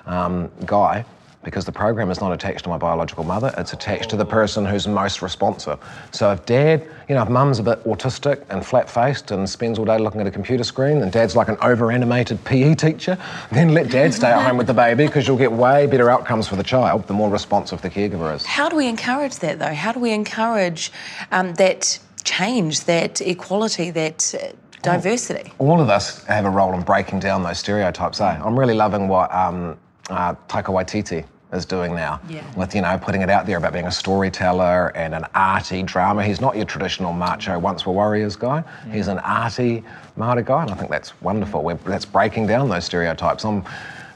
um, 0.06 0.50
guy 0.65 1.03
because 1.44 1.66
the 1.66 1.72
program 1.72 2.10
is 2.10 2.22
not 2.22 2.32
attached 2.32 2.64
to 2.64 2.70
my 2.70 2.78
biological 2.78 3.24
mother, 3.24 3.54
it's 3.58 3.74
attached 3.74 4.10
to 4.10 4.16
the 4.16 4.26
person 4.26 4.66
who's 4.66 4.88
most 4.88 5.22
responsive. 5.22 5.80
So 6.12 6.32
if 6.32 6.46
dad, 6.46 6.88
you 7.10 7.16
know, 7.16 7.24
if 7.24 7.30
mum's 7.30 7.60
a 7.60 7.64
bit 7.64 7.84
autistic 7.84 8.44
and 8.50 8.66
flat 8.66 8.90
faced 8.90 9.32
and 9.32 9.50
spends 9.50 9.78
all 9.78 9.86
day 9.86 9.98
looking 9.98 10.22
at 10.22 10.28
a 10.28 10.32
computer 10.32 10.64
screen 10.64 11.02
and 11.02 11.12
dad's 11.12 11.36
like 11.36 11.50
an 11.50 11.58
over 11.62 11.92
animated 11.92 12.44
PE 12.46 12.76
teacher, 12.76 13.18
then 13.52 13.70
let 13.70 13.90
dad 13.90 14.14
stay 14.14 14.28
at 14.28 14.46
home 14.46 14.58
with 14.58 14.68
the 14.68 14.74
baby 14.74 15.06
because 15.06 15.28
you'll 15.28 15.38
get 15.38 15.52
way 15.52 15.86
better 15.86 16.10
outcomes 16.10 16.48
for 16.48 16.56
the 16.56 16.64
child 16.64 17.08
the 17.08 17.14
more 17.14 17.30
responsive 17.30 17.82
the 17.82 17.90
caregiver 17.90 18.34
is. 18.36 18.46
How 18.46 18.70
do 18.70 18.76
we 18.76 18.88
encourage 18.88 19.38
that 19.38 19.60
though? 19.60 19.74
How 19.74 19.92
do 19.92 20.00
we 20.00 20.12
encourage 20.12 20.92
um, 21.32 21.54
that 21.56 22.00
change, 22.24 22.86
that 22.86 23.22
equality, 23.22 23.92
that 23.92 24.34
uh, 24.42 24.48
diversity? 24.82 25.52
all 25.60 25.82
of 25.82 25.90
us 25.90 26.24
have 26.26 26.46
a 26.46 26.50
role 26.50 26.74
in 26.74 26.82
breaking 26.82 27.20
down 27.20 27.44
those 27.44 27.60
stereotypes. 27.60 28.22
Eh? 28.22 28.42
I'm 28.44 28.58
really 28.58 28.74
loving 28.74 29.08
what 29.08 29.34
um, 29.34 29.78
uh, 30.10 30.34
Taika 30.48 30.66
Waititi 30.66 31.26
is 31.53 31.65
doing 31.65 31.95
now 31.95 32.19
Yeah. 32.27 32.41
with 32.55 32.75
you 32.75 32.81
know 32.81 32.98
putting 32.98 33.22
it 33.22 33.29
out 33.29 33.45
there 33.45 33.57
about 33.57 33.74
being 33.74 33.86
a 33.88 33.91
storyteller 33.91 34.91
and 34.95 35.13
an 35.13 35.25
arty 35.36 35.83
drama. 35.83 36.24
He's 36.24 36.41
not 36.41 36.55
your 36.55 36.65
traditional 36.65 37.13
macho 37.13 37.57
once 37.60 37.86
were 37.86 37.93
warriors 37.93 38.36
guy. 38.36 38.63
He's 38.91 39.07
an 39.07 39.19
arty 39.19 39.83
Māori 40.17 40.45
guy, 40.45 40.63
and 40.63 40.72
I 40.72 40.75
think 40.75 40.91
that's 40.91 41.19
wonderful. 41.22 41.63
We're, 41.63 41.75
that's 41.75 42.05
breaking 42.05 42.48
down 42.48 42.69
those 42.69 42.86
stereotypes. 42.86 43.43
I'm 43.45 43.63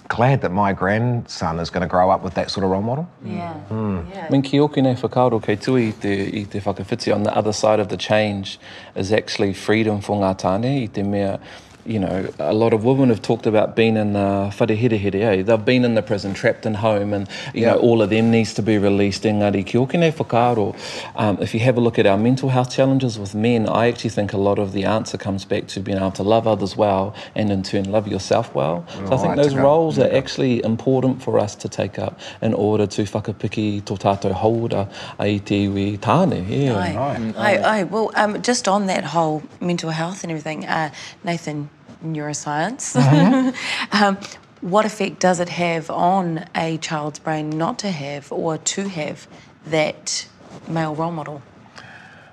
glad 0.10 0.42
that 0.42 0.52
my 0.52 0.72
grandson 0.74 1.60
is 1.60 1.70
going 1.70 1.82
to 1.82 1.88
grow 1.88 2.10
up 2.10 2.24
with 2.24 2.34
that 2.36 2.50
sort 2.50 2.64
of 2.64 2.70
role 2.72 2.82
model. 2.82 3.10
Yeah. 3.26 3.54
I 3.70 4.30
mean, 4.30 4.42
ki 4.42 4.60
oku 4.60 4.82
nei 4.82 4.94
whakaaro 4.96 5.42
kei 5.44 5.56
tui 5.56 5.88
i 5.90 5.92
te, 5.92 6.42
i 6.42 6.44
te 6.46 6.60
whakawhiti 6.60 7.14
on 7.14 7.24
the 7.24 7.36
other 7.36 7.52
side 7.52 7.80
of 7.80 7.90
the 7.90 7.98
change 7.98 8.60
is 8.96 9.12
actually 9.12 9.54
freedom 9.54 10.00
for 10.02 10.18
ngā 10.22 10.34
tāne 10.38 10.84
i 10.84 10.88
te 10.88 11.04
mea 11.04 11.40
you 11.88 12.00
know, 12.00 12.30
a 12.40 12.54
lot 12.54 12.74
of 12.74 12.84
women 12.84 13.10
have 13.10 13.22
talked 13.22 13.46
about 13.48 13.76
being 13.76 13.96
in 13.98 14.16
uh, 14.16 14.52
whareherehere, 14.54 15.16
eh? 15.16 15.42
They've 15.42 15.66
been 15.66 15.86
in 15.86 15.96
the 15.96 16.02
prison, 16.02 16.34
trapped 16.34 16.66
in 16.66 16.76
home, 16.76 17.14
and, 17.14 17.28
you 17.54 17.62
Yeah. 17.62 17.74
know, 17.74 17.80
all 17.80 18.02
of 18.02 18.10
them 18.10 18.30
needs 18.30 18.54
to 18.56 18.62
be 18.62 18.78
released. 18.78 19.24
Engari, 19.24 19.66
ki 19.66 19.78
oku 19.78 19.98
nei 19.98 20.12
whakaaro, 20.12 20.76
um, 21.16 21.38
if 21.42 21.54
you 21.54 21.62
have 21.62 21.78
a 21.78 21.82
look 21.82 21.98
at 21.98 22.06
our 22.06 22.18
mental 22.18 22.50
health 22.50 22.70
challenges 22.72 23.18
with 23.18 23.34
men, 23.34 23.68
I 23.70 23.88
actually 23.88 24.10
think 24.12 24.34
a 24.34 24.38
lot 24.38 24.60
of 24.60 24.74
the 24.74 24.84
answer 24.84 25.18
comes 25.18 25.46
back 25.46 25.68
to 25.68 25.80
being 25.80 25.98
able 25.98 26.12
to 26.12 26.24
love 26.24 26.46
others 26.48 26.76
well 26.76 27.14
and 27.36 27.50
in 27.52 27.64
turn 27.64 27.90
love 27.92 28.08
yourself 28.08 28.54
well. 28.54 28.86
So 29.08 29.14
I 29.14 29.18
think 29.18 29.36
those 29.38 29.56
roles 29.56 29.98
are 29.98 30.12
actually 30.14 30.64
important 30.64 31.22
for 31.24 31.40
us 31.40 31.56
to 31.56 31.70
take 31.70 31.98
up 31.98 32.20
in 32.42 32.54
order 32.54 32.86
to 32.88 33.04
whakapiki 33.04 33.82
tō 33.84 33.98
tātou 33.98 34.34
haura 34.34 34.90
i 35.20 35.38
te 35.38 35.68
iwi 35.68 35.98
tāne. 36.00 36.46
Yeah. 36.50 36.76
Aye. 36.78 37.34
Aye, 37.38 37.58
aye. 37.64 37.84
Well, 37.84 38.12
um, 38.16 38.42
just 38.42 38.68
on 38.68 38.88
that 38.88 39.04
whole 39.06 39.42
mental 39.62 39.92
health 39.92 40.24
and 40.24 40.32
everything, 40.32 40.66
uh, 40.66 40.90
Nathan, 41.24 41.70
neuroscience. 42.04 42.96
um, 43.92 44.18
what 44.62 44.86
effect 44.86 45.20
does 45.20 45.40
it 45.40 45.50
have 45.50 45.90
on 45.90 46.46
a 46.56 46.78
child's 46.78 47.20
brain 47.20 47.50
not 47.50 47.80
to 47.80 47.92
have 47.92 48.32
or 48.32 48.58
to 48.58 48.88
have 48.88 49.28
that 49.68 50.28
male 50.68 50.96
role 50.96 51.12
model? 51.12 51.42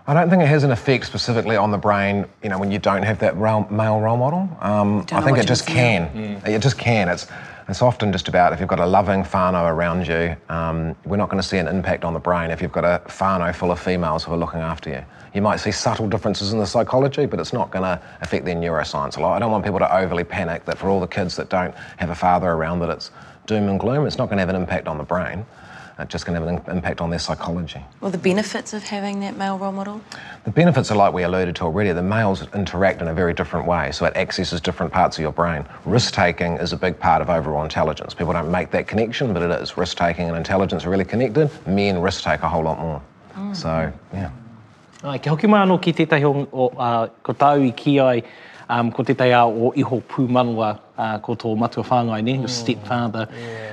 I 0.06 0.12
don't 0.12 0.28
think 0.28 0.42
it 0.42 0.48
has 0.48 0.64
an 0.64 0.70
effect 0.70 1.06
specifically 1.06 1.56
on 1.56 1.70
the 1.70 1.78
brain, 1.78 2.26
you 2.42 2.50
know, 2.50 2.58
when 2.58 2.70
you 2.70 2.78
don't 2.78 3.02
have 3.02 3.18
that 3.20 3.36
role, 3.36 3.66
male 3.70 4.00
role 4.00 4.18
model. 4.18 4.48
Um, 4.60 5.06
I 5.12 5.22
think 5.22 5.38
it 5.38 5.46
just 5.46 5.64
feel. 5.64 5.74
can. 5.74 6.42
It 6.44 6.60
just 6.60 6.76
can. 6.76 7.08
It's, 7.08 7.26
it's 7.68 7.80
often 7.80 8.12
just 8.12 8.28
about 8.28 8.52
if 8.52 8.60
you've 8.60 8.68
got 8.68 8.80
a 8.80 8.86
loving 8.86 9.24
whānau 9.24 9.70
around 9.70 10.06
you, 10.06 10.36
um, 10.50 10.94
we're 11.06 11.16
not 11.16 11.30
going 11.30 11.40
to 11.42 11.48
see 11.48 11.56
an 11.56 11.68
impact 11.68 12.04
on 12.04 12.12
the 12.12 12.20
brain 12.20 12.50
if 12.50 12.60
you've 12.60 12.72
got 12.72 12.84
a 12.84 13.02
whānau 13.06 13.54
full 13.54 13.70
of 13.70 13.80
females 13.80 14.24
who 14.24 14.32
are 14.32 14.36
looking 14.36 14.60
after 14.60 14.90
you. 14.90 15.02
You 15.34 15.42
might 15.42 15.56
see 15.56 15.72
subtle 15.72 16.08
differences 16.08 16.52
in 16.52 16.60
the 16.60 16.66
psychology, 16.66 17.26
but 17.26 17.40
it's 17.40 17.52
not 17.52 17.72
going 17.72 17.82
to 17.82 18.00
affect 18.20 18.44
their 18.44 18.54
neuroscience 18.54 19.16
a 19.16 19.20
lot. 19.20 19.34
I 19.34 19.40
don't 19.40 19.50
want 19.50 19.64
people 19.64 19.80
to 19.80 19.96
overly 19.96 20.22
panic 20.22 20.64
that 20.66 20.78
for 20.78 20.88
all 20.88 21.00
the 21.00 21.08
kids 21.08 21.34
that 21.36 21.48
don't 21.48 21.74
have 21.96 22.10
a 22.10 22.14
father 22.14 22.48
around 22.50 22.78
that 22.80 22.90
it's 22.90 23.10
doom 23.46 23.68
and 23.68 23.80
gloom. 23.80 24.06
It's 24.06 24.16
not 24.16 24.26
going 24.26 24.36
to 24.36 24.42
have 24.42 24.48
an 24.48 24.56
impact 24.56 24.86
on 24.86 24.96
the 24.96 25.04
brain. 25.04 25.44
It's 25.98 26.10
just 26.10 26.26
going 26.26 26.40
to 26.40 26.46
have 26.46 26.66
an 26.66 26.76
impact 26.76 27.00
on 27.00 27.10
their 27.10 27.18
psychology. 27.18 27.80
Or 28.00 28.10
the 28.10 28.18
benefits 28.18 28.72
of 28.72 28.82
having 28.82 29.20
that 29.20 29.36
male 29.36 29.58
role 29.58 29.70
model? 29.72 30.00
The 30.44 30.50
benefits 30.50 30.90
are 30.90 30.96
like 30.96 31.12
we 31.12 31.22
alluded 31.22 31.54
to 31.56 31.64
already. 31.64 31.92
The 31.92 32.02
males 32.02 32.46
interact 32.52 33.00
in 33.00 33.08
a 33.08 33.14
very 33.14 33.32
different 33.32 33.66
way, 33.66 33.92
so 33.92 34.04
it 34.06 34.16
accesses 34.16 34.60
different 34.60 34.92
parts 34.92 35.18
of 35.18 35.22
your 35.22 35.32
brain. 35.32 35.64
Risk 35.84 36.14
taking 36.14 36.54
is 36.54 36.72
a 36.72 36.76
big 36.76 36.98
part 36.98 37.22
of 37.22 37.30
overall 37.30 37.62
intelligence. 37.62 38.12
People 38.12 38.32
don't 38.32 38.50
make 38.50 38.70
that 38.72 38.88
connection, 38.88 39.32
but 39.32 39.42
it 39.42 39.50
is. 39.62 39.76
Risk 39.76 39.96
taking 39.96 40.28
and 40.28 40.36
intelligence 40.36 40.84
are 40.84 40.90
really 40.90 41.04
connected. 41.04 41.48
Men 41.66 42.00
risk 42.00 42.24
take 42.24 42.42
a 42.42 42.48
whole 42.48 42.64
lot 42.64 42.80
more. 42.80 43.02
Mm. 43.36 43.54
So, 43.54 43.92
yeah. 44.12 44.30
Ai, 45.04 45.18
ke 45.20 45.28
hoki 45.28 45.48
mai 45.52 45.58
anō 45.66 45.74
ki 45.84 45.92
tētahi 45.98 46.24
o, 46.24 46.30
o 46.48 46.66
uh, 46.80 47.02
ko 47.26 47.34
tau 47.36 47.60
i 47.60 47.72
ki 47.76 47.92
ai, 48.00 48.22
um, 48.72 48.88
ko 48.88 49.04
tētahi 49.04 49.34
ao 49.36 49.50
o 49.52 49.72
iho 49.76 49.98
pūmanua 50.08 50.70
uh, 50.96 51.18
ko 51.26 51.34
tō 51.42 51.52
matua 51.60 51.84
whāngai, 51.84 52.22
ne, 52.24 52.38
your 52.38 52.48
stepfather. 52.48 53.26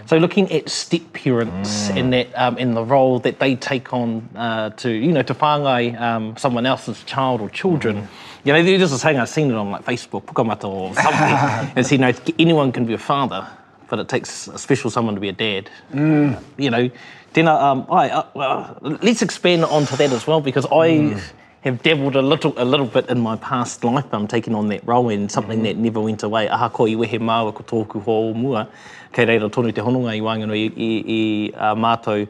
So 0.07 0.17
looking 0.17 0.51
at 0.51 0.67
step 0.67 1.05
parents 1.13 1.89
and 1.91 2.11
that 2.11 2.27
um, 2.35 2.57
in 2.57 2.73
the 2.73 2.83
role 2.83 3.19
that 3.19 3.39
they 3.39 3.55
take 3.55 3.93
on 3.93 4.27
uh, 4.35 4.71
to, 4.83 4.91
you 4.91 5.13
know, 5.13 5.21
to 5.21 5.33
whāngai 5.33 6.01
um, 6.01 6.35
someone 6.35 6.65
else's 6.65 7.01
child 7.05 7.39
or 7.39 7.49
children. 7.49 8.09
You 8.43 8.51
know, 8.51 8.61
there's 8.61 8.81
just 8.81 8.95
a 8.95 8.99
saying, 8.99 9.17
I've 9.17 9.29
seen 9.29 9.51
it 9.51 9.55
on 9.55 9.71
like 9.71 9.85
Facebook, 9.85 10.25
Pukamata 10.25 10.67
or 10.67 10.93
something. 10.95 11.71
it's, 11.77 11.93
you 11.93 11.99
know, 11.99 12.11
anyone 12.39 12.73
can 12.73 12.85
be 12.85 12.93
a 12.93 12.97
father, 12.97 13.47
but 13.91 13.99
it 13.99 14.07
takes 14.07 14.47
a 14.47 14.57
special 14.57 14.89
someone 14.89 15.15
to 15.15 15.21
be 15.21 15.27
a 15.27 15.33
dad. 15.33 15.69
Mm. 15.93 16.41
You 16.57 16.69
know, 16.69 16.89
tēnā, 17.33 17.61
um, 17.61 17.85
I, 17.91 18.09
uh, 18.09 18.23
uh, 18.35 18.73
let's 19.01 19.21
expand 19.21 19.65
onto 19.65 19.97
that 19.97 20.13
as 20.13 20.25
well 20.25 20.39
because 20.39 20.65
I 20.67 20.87
mm. 20.95 21.21
have 21.59 21.83
dabbled 21.83 22.15
a 22.15 22.21
little 22.21 22.53
a 22.55 22.63
little 22.63 22.85
bit 22.87 23.09
in 23.09 23.19
my 23.19 23.35
past 23.35 23.83
life. 23.83 24.05
I'm 24.13 24.29
taking 24.29 24.55
on 24.55 24.69
that 24.69 24.87
role 24.87 25.09
and 25.09 25.29
something 25.29 25.59
mm. 25.59 25.63
that 25.63 25.75
never 25.75 25.99
went 25.99 26.23
away. 26.23 26.47
Aha 26.47 26.69
ko 26.69 26.85
i 26.85 26.95
wehe 26.95 27.19
māua 27.19 27.53
ko 27.53 27.67
tōku 27.73 28.01
ho 28.01 28.33
mua. 28.33 28.65
Kei 29.11 29.25
reira 29.25 29.51
tonu 29.51 29.75
te 29.75 29.81
hononga 29.81 30.15
i 30.15 30.21
wāngano 30.21 30.55
i, 30.55 30.71
i, 30.71 30.91
i 31.17 31.21
uh, 31.53 31.75
mātou 31.75 32.29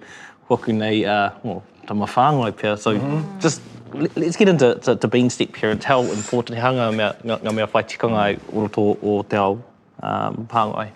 hoku 0.50 0.74
nei, 0.74 1.06
uh, 1.06 1.30
well, 1.44 1.64
ta 1.86 1.94
mawhāngai 1.94 2.58
pia. 2.58 2.76
So 2.76 2.98
mm. 2.98 3.40
just 3.40 3.62
let's 3.94 4.36
get 4.36 4.50
into 4.50 4.76
to, 4.80 4.96
to 4.96 5.08
being 5.08 5.30
step 5.30 5.54
parents, 5.54 5.86
how 5.86 6.02
important 6.02 6.58
hanga 6.58 6.92
mea, 6.92 7.14
ngā 7.24 7.54
mea 7.54 7.70
whai 7.70 7.84
tikanga 7.84 8.30
uroto 8.50 8.98
o 9.04 9.22
te 9.22 9.38
ao 9.38 9.60
um, 10.02 10.48
pāngai. 10.50 10.90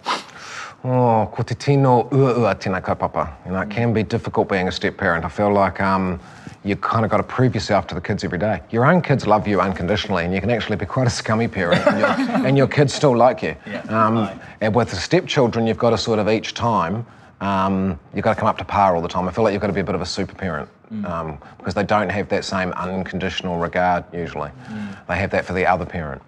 Oh, 0.88 1.27
ko 1.34 1.42
te 1.42 1.56
tino 1.56 2.08
ua 2.13 2.34
ua 2.38 2.54
tēnā 2.54 2.80
kaupapa. 2.80 3.24
You 3.46 3.54
know, 3.54 3.62
it 3.62 3.72
can 3.72 3.92
be 3.92 4.04
difficult 4.04 4.48
being 4.48 4.68
a 4.68 4.72
step 4.72 4.98
parent. 4.98 5.25
I 5.25 5.30
feel 5.30 5.51
like 5.51 5.82
um, 5.82 6.20
you 6.63 6.75
kind 6.75 7.04
of 7.04 7.10
got 7.10 7.18
to 7.18 7.24
prove 7.24 7.56
yourself 7.56 7.88
to 7.88 7.96
the 7.96 8.01
kids 8.01 8.24
every 8.24 8.38
day. 8.38 8.62
Your 8.70 8.86
own 8.86 9.01
kids 9.01 9.25
love 9.25 9.48
you 9.48 9.60
unconditionally, 9.62 10.25
and 10.25 10.34
you 10.34 10.39
can 10.39 10.51
actually 10.51 10.75
be 10.75 10.86
quite 10.86 11.08
a 11.08 11.10
scummy 11.10 11.48
parent, 11.48 11.82
and, 11.88 12.00
your, 12.00 12.10
and 12.48 12.58
your 12.58 12.68
kids 12.68 12.94
still 12.94 13.18
like 13.18 13.42
you. 13.42 13.56
Yeah, 13.65 13.82
um, 13.89 14.15
right. 14.15 14.39
And 14.62 14.75
with 14.75 14.92
the 14.92 14.96
stepchildren, 14.96 15.65
you've 15.65 15.80
got 15.80 15.89
to 15.89 15.98
sort 15.98 16.20
of 16.20 16.30
each 16.30 16.54
time, 16.54 17.04
um, 17.42 18.00
you've 18.13 18.24
got 18.24 18.36
to 18.36 18.39
come 18.39 18.48
up 18.48 18.60
to 18.60 18.65
par 18.65 18.96
all 18.96 19.01
the 19.01 19.08
time. 19.08 19.27
I 19.27 19.32
feel 19.32 19.44
like 19.44 19.54
you've 19.54 19.62
got 19.62 19.68
to 19.68 19.74
be 19.74 19.82
a 19.82 19.84
bit 19.84 19.96
of 19.96 20.01
a 20.01 20.06
super 20.06 20.36
parent 20.36 20.70
mm. 20.94 21.04
um, 21.10 21.39
because 21.58 21.74
they 21.74 21.84
don't 21.84 22.10
have 22.10 22.30
that 22.30 22.46
same 22.46 22.72
unconditional 22.74 23.58
regard 23.58 24.04
usually. 24.13 24.51
Mm. 24.68 25.08
They 25.08 25.18
have 25.18 25.32
that 25.32 25.46
for 25.46 25.54
the 25.54 25.65
other 25.65 25.86
parent. 25.86 26.22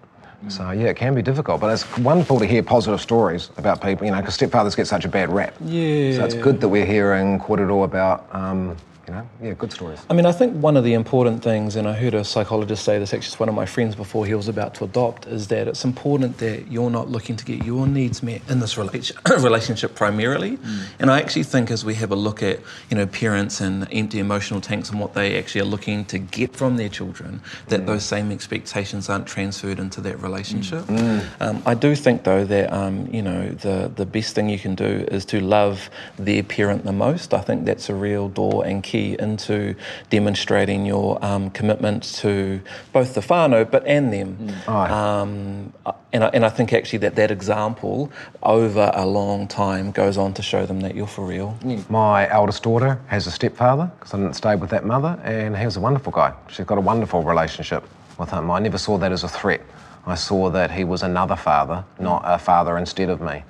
So 0.46 0.70
yeah, 0.70 0.86
it 0.86 0.96
can 0.96 1.14
be 1.14 1.22
difficult, 1.22 1.60
but 1.60 1.72
it's 1.72 1.98
wonderful 1.98 2.38
to 2.38 2.46
hear 2.46 2.62
positive 2.62 3.00
stories 3.00 3.50
about 3.56 3.82
people. 3.82 4.06
You 4.06 4.12
know, 4.12 4.20
because 4.20 4.38
stepfathers 4.38 4.76
get 4.76 4.86
such 4.86 5.04
a 5.04 5.08
bad 5.08 5.30
rap. 5.30 5.54
Yeah. 5.64 6.16
So 6.16 6.24
it's 6.24 6.34
good 6.34 6.60
that 6.60 6.68
we're 6.68 6.86
hearing 6.86 7.40
Korero 7.40 7.84
about 7.84 8.28
um, 8.32 8.76
you 9.08 9.14
know, 9.14 9.28
yeah, 9.42 9.54
good 9.54 9.72
stories. 9.72 10.00
I 10.10 10.14
mean, 10.14 10.26
I 10.26 10.32
think 10.32 10.54
one 10.62 10.76
of 10.76 10.84
the 10.84 10.92
important 10.92 11.42
things, 11.42 11.76
and 11.76 11.88
I 11.88 11.94
heard 11.94 12.12
a 12.12 12.24
psychologist 12.24 12.84
say 12.84 12.98
this, 12.98 13.14
actually, 13.14 13.28
it's 13.28 13.40
one 13.40 13.48
of 13.48 13.54
my 13.54 13.64
friends 13.64 13.94
before 13.94 14.26
he 14.26 14.34
was 14.34 14.48
about 14.48 14.74
to 14.74 14.84
adopt, 14.84 15.26
is 15.26 15.48
that 15.48 15.66
it's 15.66 15.84
important 15.84 16.38
that 16.38 16.70
you're 16.70 16.90
not 16.90 17.08
looking 17.08 17.34
to 17.36 17.44
get 17.44 17.64
your 17.64 17.86
needs 17.86 18.22
met 18.22 18.42
in 18.50 18.60
this 18.60 18.76
relationship 19.26 19.94
primarily. 19.94 20.58
Mm. 20.58 20.86
And 20.98 21.10
I 21.10 21.20
actually 21.20 21.44
think 21.44 21.70
as 21.70 21.84
we 21.84 21.94
have 21.94 22.12
a 22.12 22.16
look 22.16 22.42
at, 22.42 22.60
you 22.90 22.96
know, 22.96 23.06
parents 23.06 23.62
and 23.62 23.88
empty 23.92 24.18
emotional 24.18 24.60
tanks 24.60 24.90
and 24.90 25.00
what 25.00 25.14
they 25.14 25.38
actually 25.38 25.62
are 25.62 25.70
looking 25.72 26.04
to 26.06 26.18
get 26.18 26.54
from 26.54 26.76
their 26.76 26.90
children, 26.90 27.40
that 27.68 27.82
mm. 27.82 27.86
those 27.86 28.04
same 28.04 28.30
expectations 28.30 29.08
aren't 29.08 29.26
transferred 29.26 29.78
into 29.78 30.02
that 30.02 30.20
relationship. 30.20 30.84
Mm. 30.84 31.24
Um, 31.40 31.62
I 31.64 31.72
do 31.74 31.94
think, 31.94 32.24
though, 32.24 32.44
that, 32.44 32.70
um, 32.72 33.08
you 33.10 33.22
know, 33.22 33.48
the, 33.48 33.90
the 33.94 34.04
best 34.04 34.34
thing 34.34 34.50
you 34.50 34.58
can 34.58 34.74
do 34.74 35.06
is 35.10 35.24
to 35.26 35.40
love 35.40 35.88
their 36.18 36.42
parent 36.42 36.84
the 36.84 36.92
most. 36.92 37.32
I 37.32 37.40
think 37.40 37.64
that's 37.64 37.88
a 37.88 37.94
real 37.94 38.28
door 38.28 38.66
and 38.66 38.82
key 38.82 38.97
key 38.98 39.16
into 39.18 39.74
demonstrating 40.10 40.86
your 40.86 41.22
um, 41.24 41.50
commitment 41.50 42.02
to 42.02 42.60
both 42.92 43.14
the 43.14 43.20
whānau 43.20 43.68
but 43.70 43.86
and 43.86 44.12
them. 44.12 44.36
Mm. 44.66 44.90
Um, 44.90 45.72
and, 46.12 46.24
I, 46.24 46.28
and 46.28 46.44
I 46.44 46.48
think 46.48 46.72
actually 46.72 47.00
that 47.00 47.14
that 47.16 47.30
example 47.30 48.10
over 48.42 48.90
a 48.94 49.06
long 49.06 49.46
time 49.46 49.90
goes 49.92 50.18
on 50.18 50.34
to 50.34 50.42
show 50.42 50.66
them 50.66 50.80
that 50.80 50.94
you're 50.94 51.06
for 51.06 51.24
real. 51.24 51.58
My 51.88 52.28
eldest 52.30 52.62
daughter 52.62 53.00
has 53.06 53.26
a 53.26 53.30
stepfather 53.30 53.90
because 53.98 54.14
I 54.14 54.18
didn't 54.18 54.34
stay 54.34 54.56
with 54.56 54.70
that 54.70 54.84
mother, 54.84 55.18
and 55.24 55.56
he's 55.56 55.76
a 55.76 55.80
wonderful 55.80 56.12
guy. 56.12 56.32
She's 56.50 56.66
got 56.66 56.78
a 56.78 56.82
wonderful 56.82 57.22
relationship 57.22 57.84
with 58.18 58.30
him. 58.30 58.50
I 58.50 58.58
never 58.58 58.78
saw 58.78 58.98
that 58.98 59.12
as 59.12 59.24
a 59.24 59.28
threat. 59.28 59.62
I 60.06 60.14
saw 60.14 60.48
that 60.50 60.70
he 60.70 60.84
was 60.84 61.02
another 61.02 61.36
father, 61.36 61.84
not 62.00 62.22
a 62.24 62.38
father 62.38 62.78
instead 62.78 63.10
of 63.10 63.20
me. 63.20 63.42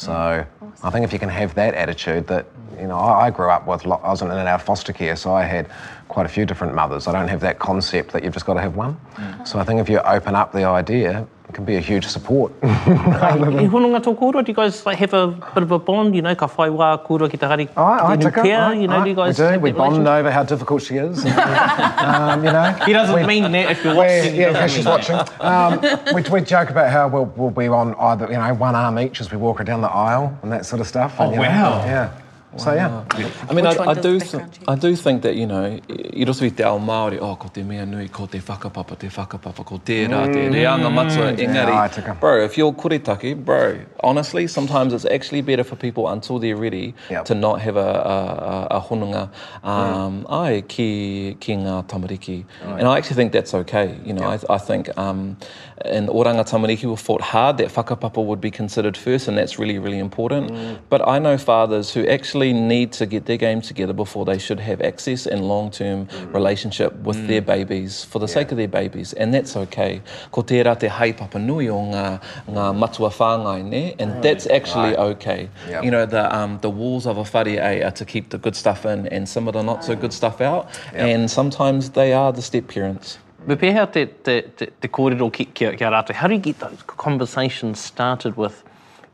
So 0.00 0.12
awesome. 0.12 0.86
I 0.86 0.90
think 0.90 1.04
if 1.04 1.12
you 1.12 1.18
can 1.18 1.28
have 1.28 1.54
that 1.56 1.74
attitude 1.74 2.26
that, 2.28 2.46
you 2.78 2.86
know, 2.86 2.96
I, 2.96 3.26
I 3.26 3.30
grew 3.30 3.50
up 3.50 3.66
with, 3.66 3.84
I 3.86 4.10
was 4.10 4.22
in 4.22 4.30
and 4.30 4.48
out 4.48 4.60
of 4.60 4.62
foster 4.62 4.92
care, 4.94 5.14
so 5.14 5.34
I 5.34 5.44
had 5.44 5.70
quite 6.08 6.24
a 6.24 6.28
few 6.28 6.46
different 6.46 6.74
mothers. 6.74 7.06
I 7.06 7.12
don't 7.12 7.28
have 7.28 7.40
that 7.40 7.58
concept 7.58 8.12
that 8.12 8.24
you've 8.24 8.32
just 8.32 8.46
got 8.46 8.54
to 8.54 8.62
have 8.62 8.76
one. 8.76 8.98
Mm. 9.16 9.46
So 9.46 9.58
I 9.58 9.64
think 9.64 9.78
if 9.78 9.88
you 9.90 9.98
open 10.00 10.34
up 10.34 10.52
the 10.52 10.64
idea, 10.64 11.26
can 11.52 11.64
be 11.64 11.76
a 11.76 11.80
huge 11.80 12.06
support. 12.06 12.52
I 12.62 13.36
hononga 13.72 14.00
tō 14.00 14.16
kōrua, 14.18 14.44
do 14.44 14.50
you 14.50 14.56
guys 14.56 14.84
like, 14.86 14.98
have 14.98 15.14
a 15.14 15.28
bit 15.28 15.62
of 15.62 15.70
a 15.70 15.78
bond, 15.78 16.14
you 16.14 16.22
know, 16.22 16.34
ka 16.34 16.46
whai 16.46 16.68
wā 16.68 17.04
kōrua 17.06 17.30
ki 17.30 17.36
te 17.36 17.46
hari 17.46 17.68
I, 17.76 18.12
I 18.12 18.16
take 18.16 18.34
pia, 18.34 18.74
you 18.74 18.88
know, 18.88 19.02
do 19.02 19.10
you 19.10 19.16
guys 19.16 19.38
we 19.38 19.48
do, 19.48 19.60
we 19.60 19.72
bond 19.72 20.06
over 20.06 20.30
how 20.30 20.42
difficult 20.42 20.82
she 20.82 20.96
is. 20.96 21.24
um, 21.26 22.44
you 22.44 22.52
know. 22.52 22.72
He 22.86 22.92
doesn't 22.92 23.14
we, 23.14 23.26
mean 23.26 23.50
that 23.52 23.70
if 23.70 23.84
you're 23.84 23.94
watching. 23.94 24.34
Yeah, 24.34 24.52
because 24.52 24.72
she's 24.72 24.86
watching. 24.86 25.18
Um, 25.40 25.80
we, 26.14 26.22
we 26.22 26.40
joke 26.40 26.70
about 26.70 26.90
how 26.90 27.08
we'll, 27.08 27.26
we'll 27.36 27.50
be 27.50 27.68
on 27.68 27.94
either, 27.94 28.26
you 28.26 28.38
know, 28.38 28.54
one 28.54 28.74
arm 28.74 28.98
each 28.98 29.20
as 29.20 29.30
we 29.30 29.36
walk 29.36 29.58
her 29.58 29.64
down 29.64 29.80
the 29.80 29.90
aisle 29.90 30.38
and 30.42 30.52
that 30.52 30.66
sort 30.66 30.80
of 30.80 30.86
stuff. 30.86 31.18
And, 31.20 31.34
oh, 31.34 31.38
wow. 31.38 31.80
Know, 31.80 31.84
yeah. 31.86 32.20
So 32.56 32.74
yeah, 32.74 33.04
I 33.48 33.52
mean, 33.54 33.64
I, 33.64 33.70
I 33.70 33.94
do, 33.94 34.18
th- 34.18 34.42
I 34.66 34.74
do 34.74 34.96
think 34.96 35.22
that 35.22 35.36
you 35.36 35.46
know, 35.46 35.78
i 35.88 36.24
roto 36.24 36.44
i 36.44 36.50
te 36.50 36.64
ao 36.64 36.80
Māori, 36.80 37.18
oh, 37.20 37.36
ko 37.36 37.48
te 37.48 37.62
mea 37.62 37.84
nui, 37.86 38.08
ko 38.08 38.26
te 38.26 38.40
whakapapa, 38.40 38.98
te 38.98 39.06
whakapapa, 39.06 39.64
ko 39.64 39.78
tērā, 39.78 40.24
te 40.32 40.48
mm, 40.48 40.52
reanga 40.52 40.90
matua, 40.90 41.30
engari. 41.36 41.70
Yeah, 41.70 42.14
bro, 42.14 42.44
if 42.44 42.58
you're 42.58 42.72
kuretake, 42.72 43.44
bro, 43.44 43.78
honestly, 44.02 44.48
sometimes 44.48 44.92
it's 44.92 45.04
actually 45.04 45.42
better 45.42 45.62
for 45.62 45.76
people 45.76 46.08
until 46.08 46.40
they're 46.40 46.56
ready 46.56 46.92
yep. 47.08 47.24
to 47.26 47.36
not 47.36 47.60
have 47.60 47.76
a, 47.76 47.80
a, 47.80 48.78
a 48.78 48.80
honunga 48.80 49.30
um, 49.62 50.24
mm. 50.24 50.30
ai 50.30 50.62
ki, 50.62 51.36
ki 51.38 51.54
ngā 51.54 51.86
tamariki. 51.86 52.44
Oh, 52.64 52.74
and 52.74 52.88
I 52.88 52.98
actually 52.98 53.16
think 53.16 53.32
that's 53.32 53.54
okay. 53.54 53.96
You 54.04 54.12
know, 54.12 54.28
yep. 54.28 54.44
I, 54.50 54.54
I 54.54 54.58
think 54.58 54.90
um, 54.98 55.36
in 55.84 56.06
Oranga 56.08 56.48
Tamariki 56.48 56.84
we 56.84 56.96
fought 56.96 57.20
hard 57.20 57.56
that 57.58 57.68
whakapapa 57.68 58.24
would 58.24 58.40
be 58.40 58.50
considered 58.50 58.96
first, 58.96 59.28
and 59.28 59.38
that's 59.38 59.58
really, 59.58 59.78
really 59.78 59.98
important. 59.98 60.50
Mm. 60.50 60.78
But 60.88 61.06
I 61.06 61.18
know 61.18 61.38
fathers 61.38 61.92
who 61.92 62.06
actually 62.06 62.52
need 62.52 62.92
to 62.92 63.06
get 63.06 63.26
their 63.26 63.36
game 63.36 63.60
together 63.60 63.92
before 63.92 64.24
they 64.24 64.38
should 64.38 64.60
have 64.60 64.80
access 64.82 65.26
and 65.26 65.46
long-term 65.48 66.06
mm. 66.06 66.34
relationship 66.34 66.94
with 66.96 67.16
mm. 67.16 67.26
their 67.28 67.40
babies 67.40 68.04
for 68.04 68.18
the 68.18 68.26
yeah. 68.26 68.34
sake 68.34 68.50
of 68.52 68.58
their 68.58 68.68
babies, 68.68 69.12
and 69.14 69.32
that's 69.32 69.56
okay. 69.56 70.02
Ko 70.30 70.42
tērā 70.42 70.78
te 70.78 70.88
haipapa 70.88 71.40
nui 71.40 71.68
o 71.68 71.78
ngā, 71.78 72.20
ngā 72.48 72.76
matua 72.76 73.10
whāngai, 73.10 73.64
ne? 73.64 73.94
And 73.98 74.12
right. 74.12 74.22
that's 74.22 74.46
actually 74.46 74.90
right. 74.90 75.16
okay. 75.16 75.48
Yep. 75.68 75.84
You 75.84 75.90
know, 75.90 76.06
the, 76.06 76.34
um, 76.36 76.58
the 76.60 76.70
walls 76.70 77.06
of 77.06 77.16
a 77.16 77.22
whare 77.22 77.86
are 77.86 77.90
to 77.90 78.04
keep 78.04 78.30
the 78.30 78.38
good 78.38 78.56
stuff 78.56 78.84
in 78.84 79.06
and 79.08 79.28
some 79.28 79.48
of 79.48 79.54
the 79.54 79.62
not 79.62 79.84
so 79.84 79.96
good 79.96 80.12
stuff 80.12 80.40
out, 80.40 80.68
yep. 80.92 81.06
and 81.06 81.30
sometimes 81.30 81.90
they 81.90 82.12
are 82.12 82.32
the 82.32 82.42
step 82.42 82.68
parents. 82.68 83.18
Me 83.46 83.56
pēhea 83.56 83.86
te, 83.90 84.06
te, 84.06 84.42
te, 84.56 84.66
te 84.80 84.88
kōrero 84.88 85.30
ki, 85.32 85.46
ki, 85.46 85.70
ki 85.76 85.84
a 85.84 85.90
rātou. 85.90 86.14
How 86.14 86.28
do 86.28 86.34
you 86.34 86.40
get 86.40 86.58
those 86.60 86.82
conversations 86.86 87.80
started 87.80 88.36
with, 88.36 88.62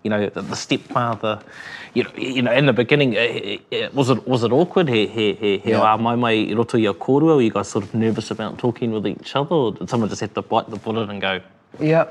you 0.03 0.11
know, 0.11 0.29
the, 0.29 0.43
the 0.43 0.57
stepfather? 0.57 1.41
You 1.95 2.05
know, 2.05 2.11
you 2.17 2.43
know, 2.43 2.53
in 2.53 2.67
the 2.67 2.73
beginning, 2.73 3.17
uh, 3.17 3.77
uh, 3.77 3.89
was 3.95 4.11
it 4.11 4.27
was 4.27 4.43
it 4.43 4.53
awkward? 4.53 4.89
He, 4.89 5.07
he, 5.07 5.33
he, 5.35 5.59
he 5.59 5.71
yeah. 5.71 5.97
mai 5.97 6.17
mai 6.17 6.33
i 6.51 6.55
roto 6.55 6.77
i 6.77 6.87
a 6.91 6.95
kōrua? 6.95 7.37
Were 7.37 7.43
you 7.43 7.51
guys 7.51 7.69
sort 7.69 7.85
of 7.85 7.95
nervous 7.95 8.31
about 8.31 8.59
talking 8.59 8.91
with 8.93 9.07
each 9.07 9.37
other? 9.37 9.55
Or 9.55 9.73
did 9.73 9.89
someone 9.89 10.09
just 10.09 10.21
have 10.21 10.35
to 10.35 10.43
bite 10.43 10.71
the 10.71 10.77
bullet 10.77 11.09
and 11.09 11.21
go? 11.21 11.41
Yeah, 11.79 12.07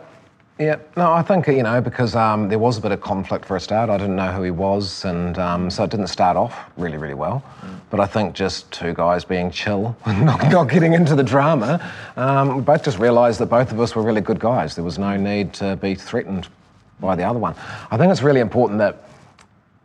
yeah, 0.58 0.78
no, 0.96 1.12
I 1.12 1.22
think, 1.22 1.48
you 1.48 1.64
know, 1.64 1.82
because 1.82 2.16
um, 2.16 2.48
there 2.48 2.60
was 2.60 2.78
a 2.78 2.82
bit 2.82 2.94
of 2.94 3.02
conflict 3.02 3.44
for 3.44 3.58
a 3.58 3.60
start. 3.60 3.90
I 3.90 3.98
didn't 3.98 4.16
know 4.16 4.32
who 4.32 4.42
he 4.42 4.52
was, 4.52 5.04
and 5.04 5.38
um, 5.38 5.70
so 5.70 5.84
it 5.84 5.90
didn't 5.90 6.08
start 6.08 6.38
off 6.38 6.58
really, 6.78 6.98
really 6.98 7.14
well. 7.14 7.44
Mm. 7.62 7.80
But 7.90 8.00
I 8.00 8.06
think 8.06 8.34
just 8.34 8.72
two 8.72 8.94
guys 8.94 9.26
being 9.26 9.52
chill 9.52 9.98
not, 10.06 10.50
not 10.50 10.70
getting 10.70 10.94
into 10.94 11.14
the 11.14 11.24
drama, 11.24 11.92
um, 12.16 12.56
we 12.56 12.62
both 12.62 12.86
just 12.86 13.00
realised 13.00 13.40
that 13.42 13.48
both 13.48 13.74
of 13.74 13.82
us 13.82 13.96
were 13.96 14.02
really 14.02 14.22
good 14.22 14.40
guys. 14.40 14.76
There 14.76 14.84
was 14.86 14.98
no 14.98 15.18
need 15.18 15.52
to 15.56 15.76
be 15.76 15.94
threatened 15.94 16.48
by 17.02 17.18
the 17.18 17.24
other 17.24 17.40
one. 17.40 17.54
I 17.92 17.98
think 17.98 18.10
it's 18.10 18.22
really 18.22 18.40
important 18.40 18.80
that, 18.80 19.10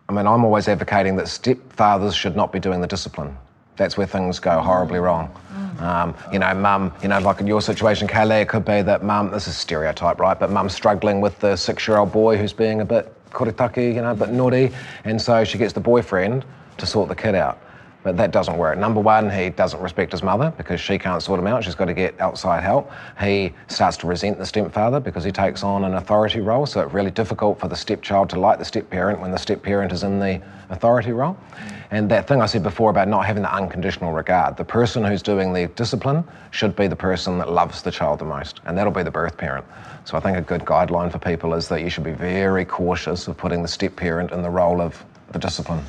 I 0.09 0.13
mean, 0.13 0.29
I'm 0.29 0.45
always 0.45 0.69
advocating 0.69 1.17
that 1.17 1.27
stepfathers 1.27 2.15
should 2.15 2.37
not 2.37 2.53
be 2.53 2.61
doing 2.61 2.81
the 2.81 2.87
discipline. 2.87 3.37
That's 3.81 3.97
where 3.97 4.07
things 4.07 4.39
go 4.39 4.61
horribly 4.61 4.99
wrong. 4.99 5.35
Um, 5.79 6.15
you 6.31 6.39
know, 6.39 6.53
mum, 6.53 6.93
you 7.03 7.09
know, 7.09 7.19
like 7.19 7.41
in 7.41 7.47
your 7.47 7.63
situation, 7.63 8.07
Kaylee, 8.07 8.43
it 8.43 8.49
could 8.51 8.67
be 8.67 8.83
that 8.83 9.03
mum, 9.03 9.31
this 9.31 9.49
is 9.49 9.57
stereotype, 9.57 10.21
right? 10.21 10.39
But 10.39 10.51
mum's 10.51 10.75
struggling 10.75 11.23
with 11.23 11.39
the 11.41 11.57
six 11.57 11.89
year 11.89 11.97
old 11.97 12.13
boy 12.13 12.37
who's 12.37 12.53
being 12.53 12.83
a 12.83 12.85
bit 12.85 13.11
koritaki, 13.31 13.95
you 13.95 14.03
know, 14.03 14.11
a 14.11 14.15
bit 14.15 14.33
naughty. 14.33 14.71
And 15.05 15.19
so 15.19 15.45
she 15.45 15.57
gets 15.57 15.73
the 15.73 15.81
boyfriend 15.81 16.45
to 16.77 16.85
sort 16.85 17.09
the 17.09 17.15
kid 17.15 17.35
out. 17.35 17.59
But 18.03 18.17
that 18.17 18.31
doesn't 18.31 18.57
work. 18.57 18.79
Number 18.79 19.01
one, 19.01 19.29
he 19.29 19.51
doesn't 19.51 19.81
respect 19.81 20.13
his 20.13 20.23
mother 20.23 20.53
because 20.57 20.81
she 20.81 20.99
can't 20.99 21.23
sort 21.23 21.39
him 21.39 21.47
out. 21.47 21.63
She's 21.63 21.75
got 21.75 21.85
to 21.85 21.95
get 21.95 22.19
outside 22.19 22.63
help. 22.63 22.91
He 23.21 23.53
starts 23.69 23.99
to 23.99 24.07
resent 24.07 24.39
the 24.39 24.47
stepfather 24.47 25.01
because 25.01 25.23
he 25.23 25.31
takes 25.31 25.63
on 25.63 25.85
an 25.85 25.95
authority 25.95 26.41
role. 26.41 26.65
So 26.65 26.81
it's 26.81 26.95
really 26.95 27.11
difficult 27.11 27.61
for 27.61 27.69
the 27.69 27.77
stepchild 27.77 28.31
to 28.31 28.41
like 28.41 28.59
the 28.59 28.65
stepparent 28.65 29.21
when 29.21 29.31
the 29.31 29.39
stepparent 29.39 29.93
is 29.93 30.03
in 30.03 30.19
the 30.19 30.41
authority 30.71 31.13
role. 31.13 31.37
And 31.91 32.11
that 32.11 32.27
thing 32.27 32.41
I 32.41 32.47
said 32.47 32.63
before 32.63 32.91
about 32.91 33.09
not 33.09 33.27
having 33.27 33.43
the 33.43 33.53
unconditional 33.53 34.13
regard, 34.13 34.57
the 34.57 34.65
person 34.65 35.05
who's 35.05 35.23
doing 35.23 35.53
the 35.53 35.67
discipline 35.69 36.25
should 36.53 36.77
be 36.77 36.87
the 36.87 36.97
person 36.97 37.37
that 37.39 37.53
loves 37.53 37.83
the 37.83 37.91
child 37.91 38.21
the 38.21 38.25
most, 38.25 38.61
and 38.65 38.79
that'll 38.79 38.93
be 38.93 39.03
the 39.03 39.11
birth 39.11 39.37
parent. 39.37 39.67
So 40.05 40.17
I 40.17 40.21
think 40.21 40.39
a 40.39 40.41
good 40.41 40.63
guideline 40.63 41.11
for 41.11 41.19
people 41.19 41.53
is 41.53 41.69
that 41.69 41.83
you 41.83 41.91
should 41.91 42.05
be 42.05 42.13
very 42.13 42.65
cautious 42.65 43.27
of 43.29 43.37
putting 43.37 43.61
the 43.63 43.69
step 43.69 43.97
parent 43.97 44.31
in 44.31 44.43
the 44.43 44.51
role 44.51 44.81
of 44.81 45.05
the 45.33 45.39
discipline. 45.39 45.85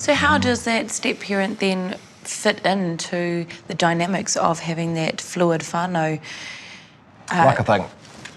So, 0.00 0.14
how 0.14 0.38
does 0.38 0.64
that 0.64 0.90
step 0.90 1.20
parent 1.20 1.60
then 1.60 1.94
fit 2.22 2.64
into 2.64 3.44
the 3.68 3.74
dynamics 3.74 4.34
of 4.34 4.58
having 4.58 4.94
that 4.94 5.20
fluid 5.20 5.60
whānau? 5.60 6.18
Uh, 7.30 7.44
like 7.44 7.60
I 7.60 7.62
think, 7.62 7.86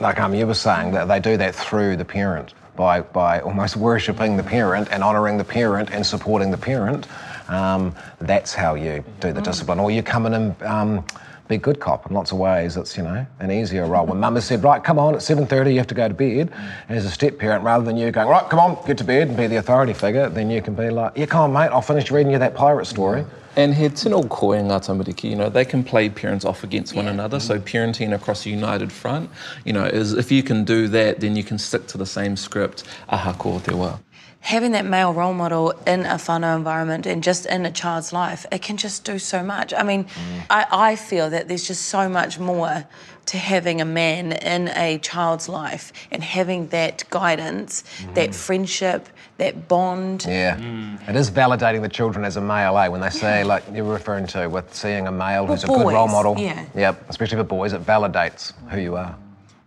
like 0.01 0.19
um, 0.19 0.35
you 0.35 0.45
were 0.45 0.55
saying, 0.55 0.91
that 0.91 1.07
they 1.07 1.21
do 1.21 1.37
that 1.37 1.55
through 1.55 1.95
the 1.95 2.03
parent. 2.03 2.53
by, 2.75 2.99
by 2.99 3.39
almost 3.39 3.77
worshipping 3.87 4.35
the 4.35 4.43
parent 4.43 4.89
and 4.91 5.01
honouring 5.01 5.37
the 5.37 5.45
parent 5.45 5.89
and 5.93 6.05
supporting 6.05 6.51
the 6.51 6.57
parent, 6.57 7.07
um, 7.47 7.95
that's 8.19 8.53
how 8.53 8.75
you 8.75 9.01
do 9.21 9.31
the 9.31 9.41
discipline. 9.41 9.79
Or 9.79 9.89
you 9.89 10.03
come 10.03 10.25
in 10.25 10.33
and 10.33 10.63
um, 10.63 11.05
be 11.47 11.57
good 11.57 11.79
cop 11.79 12.05
in 12.09 12.13
lots 12.15 12.31
of 12.31 12.37
ways. 12.37 12.77
It's, 12.77 12.95
you 12.97 13.03
know, 13.03 13.25
an 13.39 13.51
easier 13.51 13.85
role. 13.85 14.05
When 14.05 14.19
mum 14.19 14.35
has 14.35 14.45
said, 14.45 14.63
right, 14.63 14.83
come 14.83 14.97
on, 14.97 15.13
at 15.13 15.21
7.30 15.21 15.71
you 15.73 15.77
have 15.77 15.87
to 15.87 15.95
go 15.95 16.07
to 16.07 16.13
bed, 16.13 16.51
as 16.89 17.05
a 17.05 17.11
step 17.11 17.37
parent, 17.37 17.63
rather 17.63 17.83
than 17.83 17.97
you 17.97 18.11
going, 18.11 18.27
right, 18.27 18.49
come 18.49 18.59
on, 18.59 18.77
get 18.85 18.97
to 18.99 19.03
bed 19.03 19.27
and 19.27 19.37
be 19.37 19.47
the 19.47 19.57
authority 19.57 19.93
figure, 19.93 20.29
then 20.29 20.49
you 20.49 20.61
can 20.61 20.73
be 20.73 20.89
like, 20.89 21.13
yeah, 21.15 21.25
come 21.25 21.41
on, 21.41 21.53
mate, 21.53 21.73
I'll 21.73 21.81
finish 21.81 22.11
reading 22.11 22.31
you 22.31 22.39
that 22.39 22.55
pirate 22.55 22.85
story. 22.85 23.25
And 23.55 23.75
he 23.75 23.87
tino 23.89 24.23
koe 24.23 24.47
ngā 24.47 24.79
tamariki, 24.81 25.29
you 25.29 25.35
know, 25.35 25.47
they 25.47 25.63
can 25.63 25.83
play 25.83 26.09
parents 26.09 26.43
off 26.43 26.63
against 26.63 26.95
one 26.95 27.07
another. 27.07 27.39
So 27.39 27.59
parenting 27.59 28.15
across 28.15 28.47
a 28.47 28.49
united 28.49 28.91
front, 28.91 29.29
you 29.63 29.73
know, 29.73 29.85
is 29.85 30.13
if 30.13 30.31
you 30.31 30.41
can 30.41 30.63
do 30.63 30.87
that, 30.87 31.19
then 31.19 31.35
you 31.35 31.43
can 31.43 31.59
stick 31.59 31.85
to 31.87 31.97
the 31.99 32.05
same 32.07 32.35
script, 32.35 32.83
aha 33.09 33.33
ko 33.33 33.59
te 33.59 33.73
wā. 33.73 33.99
Having 34.43 34.73
that 34.73 34.85
male 34.85 35.13
role 35.13 35.33
model 35.33 35.71
in 35.87 36.01
a 36.05 36.15
whānau 36.15 36.55
environment 36.57 37.05
and 37.05 37.23
just 37.23 37.45
in 37.45 37.65
a 37.65 37.71
child's 37.71 38.11
life, 38.11 38.45
it 38.51 38.61
can 38.61 38.75
just 38.75 39.05
do 39.05 39.17
so 39.17 39.41
much. 39.41 39.73
I 39.73 39.83
mean, 39.83 40.05
I, 40.49 40.65
I 40.69 40.95
feel 40.97 41.29
that 41.29 41.47
there's 41.47 41.65
just 41.65 41.83
so 41.83 42.09
much 42.09 42.39
more 42.39 42.85
to 43.27 43.37
having 43.37 43.79
a 43.79 43.85
man 43.85 44.33
in 44.33 44.67
a 44.75 44.97
child's 44.97 45.47
life 45.47 45.93
and 46.11 46.21
having 46.21 46.67
that 46.67 47.05
guidance, 47.09 47.85
that 48.15 48.35
friendship, 48.35 49.07
that 49.37 49.69
bond. 49.69 50.25
Yeah. 50.27 50.59
It 51.07 51.15
is 51.15 51.31
validating 51.31 51.81
the 51.81 51.87
children 51.89 52.25
as 52.25 52.35
a 52.35 52.41
male, 52.41 52.77
eh? 52.77 52.89
When 52.89 52.99
they 52.99 53.11
say, 53.11 53.45
like 53.45 53.63
you're 53.73 53.85
referring 53.85 54.27
to, 54.27 54.49
with 54.49 54.75
seeing 54.75 55.07
a 55.07 55.11
male 55.11 55.45
who's 55.45 55.63
a 55.63 55.67
good 55.67 55.87
role 55.87 56.07
boys, 56.07 56.11
model. 56.11 56.35
yeah. 56.37 56.65
Yep, 56.75 57.09
especially 57.09 57.37
for 57.37 57.45
boys, 57.45 57.71
it 57.71 57.85
validates 57.85 58.51
who 58.69 58.81
you 58.81 58.97
are. 58.97 59.15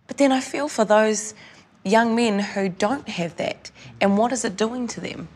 But 0.06 0.18
then 0.18 0.32
I 0.32 0.40
feel 0.40 0.68
for 0.68 0.84
those 0.84 1.32
young 1.86 2.14
men 2.14 2.38
who 2.40 2.68
don't 2.68 3.08
have 3.08 3.36
that. 3.36 3.70
And 4.00 4.18
what 4.18 4.32
is 4.32 4.44
it 4.44 4.56
doing 4.56 4.86
to 4.88 5.00
them? 5.00 5.28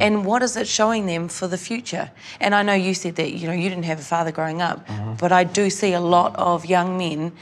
And 0.00 0.24
what 0.24 0.42
is 0.42 0.56
it 0.56 0.66
showing 0.66 1.06
them 1.06 1.28
for 1.28 1.46
the 1.46 1.58
future? 1.58 2.10
And 2.40 2.54
I 2.54 2.62
know 2.62 2.72
you 2.72 2.94
said 2.94 3.16
that 3.16 3.32
you 3.32 3.46
know 3.46 3.52
you 3.52 3.68
didn't 3.68 3.84
have 3.84 3.98
a 3.98 4.02
father 4.02 4.32
growing 4.32 4.62
up, 4.62 4.86
but 5.20 5.32
I 5.32 5.44
do 5.44 5.70
see 5.70 5.92
a 5.92 6.00
lot 6.00 6.34
of 6.36 6.64
young 6.66 6.96
men 6.96 7.32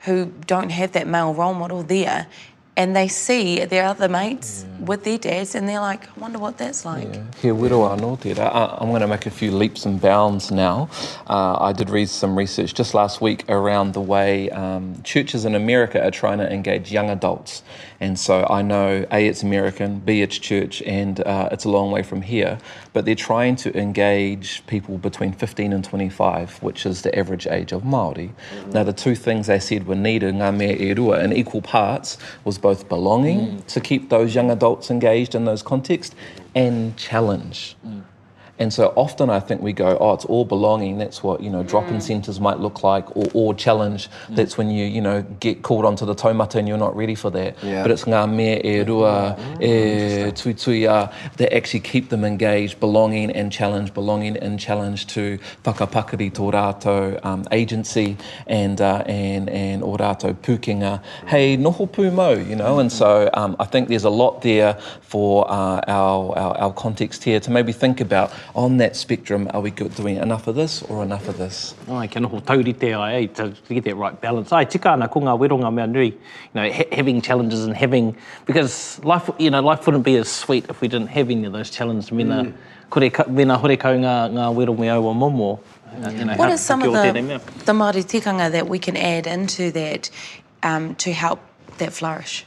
who 0.00 0.26
don't 0.46 0.70
have 0.70 0.92
that 0.92 1.06
male 1.06 1.34
role 1.34 1.54
model 1.54 1.82
there. 1.82 2.26
And 2.76 2.96
they 2.96 3.06
see 3.06 3.64
their 3.64 3.84
other 3.84 4.08
mates 4.08 4.66
with 4.80 5.04
their 5.04 5.16
dads, 5.16 5.54
and 5.54 5.68
they're 5.68 5.80
like, 5.80 6.08
I 6.08 6.20
wonder 6.20 6.40
what 6.40 6.58
that's 6.58 6.84
like. 6.84 7.06
He 7.36 7.48
wiro 7.50 7.86
anō 7.96 8.18
tērā. 8.18 8.78
I'm 8.80 8.88
going 8.88 9.00
to 9.00 9.06
make 9.06 9.26
a 9.26 9.30
few 9.30 9.52
leaps 9.52 9.86
and 9.86 10.00
bounds 10.00 10.50
now. 10.50 10.88
Uh, 11.28 11.56
I 11.60 11.72
did 11.72 11.88
read 11.88 12.08
some 12.08 12.36
research 12.36 12.74
just 12.74 12.92
last 12.92 13.20
week 13.20 13.44
around 13.48 13.94
the 13.94 14.00
way 14.00 14.50
um, 14.50 15.00
churches 15.04 15.44
in 15.44 15.54
America 15.54 16.04
are 16.04 16.10
trying 16.10 16.38
to 16.38 16.52
engage 16.52 16.90
young 16.90 17.10
adults. 17.10 17.62
And 18.00 18.18
so 18.18 18.46
I 18.50 18.62
know 18.62 19.06
A, 19.10 19.26
it's 19.26 19.42
American, 19.42 20.00
B, 20.00 20.22
it's 20.22 20.38
church, 20.38 20.82
and 20.82 21.20
uh, 21.20 21.48
it's 21.52 21.64
a 21.64 21.70
long 21.70 21.90
way 21.90 22.02
from 22.02 22.22
here. 22.22 22.58
But 22.92 23.04
they're 23.04 23.14
trying 23.14 23.56
to 23.56 23.76
engage 23.78 24.66
people 24.66 24.98
between 24.98 25.32
15 25.32 25.72
and 25.72 25.84
25, 25.84 26.62
which 26.62 26.86
is 26.86 27.02
the 27.02 27.16
average 27.18 27.46
age 27.46 27.72
of 27.72 27.82
Māori. 27.82 28.30
Now, 28.72 28.84
the 28.84 28.92
two 28.92 29.14
things 29.14 29.46
they 29.46 29.58
said 29.58 29.86
were 29.86 29.94
needed, 29.94 30.34
ngā 30.34 30.56
mea 30.56 30.90
e 30.90 30.94
rua, 30.94 31.22
in 31.22 31.32
equal 31.32 31.62
parts, 31.62 32.18
was 32.44 32.58
both 32.58 32.88
belonging 32.88 33.62
to 33.64 33.80
keep 33.80 34.10
those 34.10 34.34
young 34.34 34.50
adults 34.50 34.90
engaged 34.90 35.34
in 35.34 35.44
those 35.44 35.62
contexts 35.62 36.14
and 36.54 36.96
challenge. 36.96 37.76
And 38.56 38.72
so 38.72 38.92
often 38.94 39.30
I 39.30 39.40
think 39.40 39.62
we 39.62 39.72
go, 39.72 39.98
oh, 39.98 40.12
it's 40.12 40.24
all 40.26 40.44
belonging. 40.44 40.98
That's 40.98 41.24
what, 41.24 41.42
you 41.42 41.50
know, 41.50 41.64
drop-in 41.64 42.00
centres 42.00 42.38
might 42.38 42.60
look 42.60 42.84
like, 42.84 43.16
or, 43.16 43.26
or 43.34 43.54
challenge. 43.54 44.08
That's 44.30 44.56
when 44.56 44.70
you, 44.70 44.84
you 44.84 45.00
know, 45.00 45.22
get 45.40 45.62
called 45.62 45.84
onto 45.84 46.06
the 46.06 46.14
taumata 46.14 46.60
and 46.60 46.68
you're 46.68 46.78
not 46.78 46.94
ready 46.94 47.16
for 47.16 47.30
that. 47.30 47.56
Yeah. 47.64 47.82
But 47.82 47.90
it's 47.90 48.04
ngā 48.04 48.30
mea 48.30 48.60
e 48.64 48.84
rua, 48.84 49.36
e 49.60 50.30
tui 50.30 50.54
tui 50.54 50.84
a, 50.84 51.12
that 51.36 51.52
actually 51.52 51.80
keep 51.80 52.10
them 52.10 52.24
engaged, 52.24 52.78
belonging 52.78 53.32
and 53.32 53.50
challenge, 53.50 53.92
belonging 53.92 54.36
and 54.36 54.60
challenge 54.60 55.08
to 55.08 55.38
whakapakari 55.64 56.30
tō 56.30 56.52
rātou 56.52 57.24
um, 57.24 57.44
agency 57.50 58.16
and, 58.46 58.80
uh, 58.80 59.02
and, 59.06 59.50
and 59.50 59.82
o 59.82 59.96
rātou 59.96 60.32
pūkenga. 60.32 61.02
Hey, 61.26 61.56
noho 61.56 61.88
pū 61.88 62.12
mau, 62.12 62.30
you 62.30 62.54
know, 62.54 62.78
and 62.78 62.92
so 62.92 63.28
um, 63.34 63.56
I 63.58 63.64
think 63.64 63.88
there's 63.88 64.04
a 64.04 64.10
lot 64.10 64.42
there 64.42 64.74
for 65.00 65.50
uh, 65.50 65.80
our, 65.88 66.38
our, 66.38 66.58
our 66.58 66.72
context 66.72 67.24
here 67.24 67.40
to 67.40 67.50
maybe 67.50 67.72
think 67.72 68.00
about 68.00 68.30
on 68.54 68.76
that 68.76 68.94
spectrum, 68.94 69.48
are 69.52 69.60
we 69.60 69.70
good, 69.70 69.94
doing 69.96 70.16
enough 70.16 70.46
of 70.46 70.54
this 70.54 70.82
or 70.82 71.02
enough 71.02 71.28
of 71.28 71.36
this? 71.38 71.74
Ai, 71.88 72.06
kia 72.06 72.22
noho 72.22 72.40
taurite 72.40 72.84
ai, 72.94 73.14
ai, 73.16 73.26
to, 73.26 73.50
to 73.50 73.74
get 73.74 73.82
that 73.84 73.96
right 73.96 74.20
balance. 74.20 74.52
Ai, 74.52 74.64
tika 74.64 74.90
ana 74.90 75.08
ko 75.08 75.20
ngā 75.20 75.38
weronga 75.38 75.72
mea 75.74 75.86
nui, 75.86 76.06
you 76.06 76.14
know, 76.54 76.70
ha- 76.70 76.84
having 76.92 77.20
challenges 77.20 77.64
and 77.64 77.76
having, 77.76 78.16
because 78.46 79.02
life, 79.02 79.28
you 79.38 79.50
know, 79.50 79.60
life 79.60 79.84
wouldn't 79.86 80.04
be 80.04 80.16
as 80.16 80.28
sweet 80.30 80.66
if 80.68 80.80
we 80.80 80.86
didn't 80.88 81.08
have 81.08 81.30
any 81.30 81.44
of 81.46 81.52
those 81.52 81.68
challenges. 81.70 82.12
Mena, 82.12 82.52
kore, 82.90 83.10
ka- 83.10 83.24
mena 83.28 83.58
hore 83.58 83.76
kau 83.76 83.92
ngā, 83.92 84.30
ngā 84.30 84.54
wero 84.54 84.78
me 84.78 84.86
aua 84.86 85.14
momo. 85.14 85.58
Uh, 86.04 86.10
you 86.10 86.24
know, 86.24 86.34
What 86.36 86.48
ha- 86.48 86.54
are 86.54 86.58
some 86.58 86.82
of 86.82 86.92
the, 86.92 87.40
the 87.64 87.72
Māori 87.72 88.04
tikanga 88.04 88.50
that 88.52 88.68
we 88.68 88.78
can 88.78 88.96
add 88.96 89.26
into 89.26 89.70
that 89.72 90.10
um, 90.62 90.94
to 90.96 91.12
help 91.12 91.40
that 91.78 91.92
flourish? 91.92 92.44